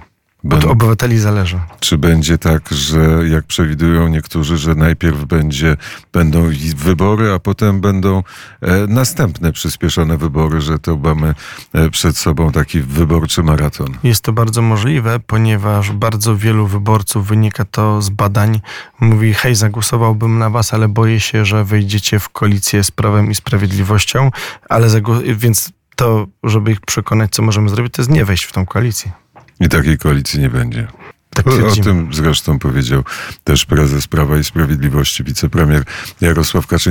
Od 0.51 0.65
obywateli 0.65 1.19
zależy. 1.19 1.59
czy 1.79 1.97
będzie 1.97 2.37
tak, 2.37 2.69
że 2.71 3.19
jak 3.29 3.45
przewidują 3.45 4.07
niektórzy, 4.07 4.57
że 4.57 4.75
najpierw 4.75 5.25
będzie, 5.25 5.77
będą 6.13 6.49
wybory, 6.75 7.31
a 7.31 7.39
potem 7.39 7.81
będą 7.81 8.23
e, 8.61 8.87
następne 8.87 9.51
przyspieszone 9.51 10.17
wybory, 10.17 10.61
że 10.61 10.79
to 10.79 10.97
mamy 10.97 11.35
e, 11.73 11.89
przed 11.89 12.17
sobą 12.17 12.51
taki 12.51 12.81
wyborczy 12.81 13.43
maraton? 13.43 13.87
Jest 14.03 14.21
to 14.21 14.33
bardzo 14.33 14.61
możliwe, 14.61 15.19
ponieważ 15.27 15.91
bardzo 15.91 16.37
wielu 16.37 16.67
wyborców 16.67 17.27
wynika 17.27 17.65
to 17.65 18.01
z 18.01 18.09
badań. 18.09 18.61
Mówi, 18.99 19.33
hej, 19.33 19.55
zagłosowałbym 19.55 20.37
na 20.37 20.49
was, 20.49 20.73
ale 20.73 20.87
boję 20.87 21.19
się, 21.19 21.45
że 21.45 21.63
wyjdziecie 21.63 22.19
w 22.19 22.29
koalicję 22.29 22.83
z 22.83 22.91
Prawem 22.91 23.31
i 23.31 23.35
Sprawiedliwością, 23.35 24.31
ale 24.69 24.87
więc 25.35 25.71
to, 25.95 26.27
żeby 26.43 26.71
ich 26.71 26.81
przekonać, 26.81 27.31
co 27.31 27.43
możemy 27.43 27.69
zrobić, 27.69 27.93
to 27.93 28.01
jest 28.01 28.11
nie 28.11 28.25
wejść 28.25 28.43
w 28.43 28.51
tą 28.51 28.65
koalicję. 28.65 29.24
I 29.59 29.69
takiej 29.69 29.97
koalicji 29.97 30.39
nie 30.39 30.49
będzie. 30.49 30.87
Tak 31.29 31.47
O, 31.47 31.83
tym 31.83 32.09
zresztą 32.13 32.59
powiedział 32.59 33.03
też 33.43 33.65
prezes 33.65 34.07
Prawa 34.07 34.37
i 34.37 34.43
Sprawiedliwości, 34.43 35.23
wicepremier 35.23 35.83
Jarosław 36.21 36.67
Kaczyński. 36.67 36.85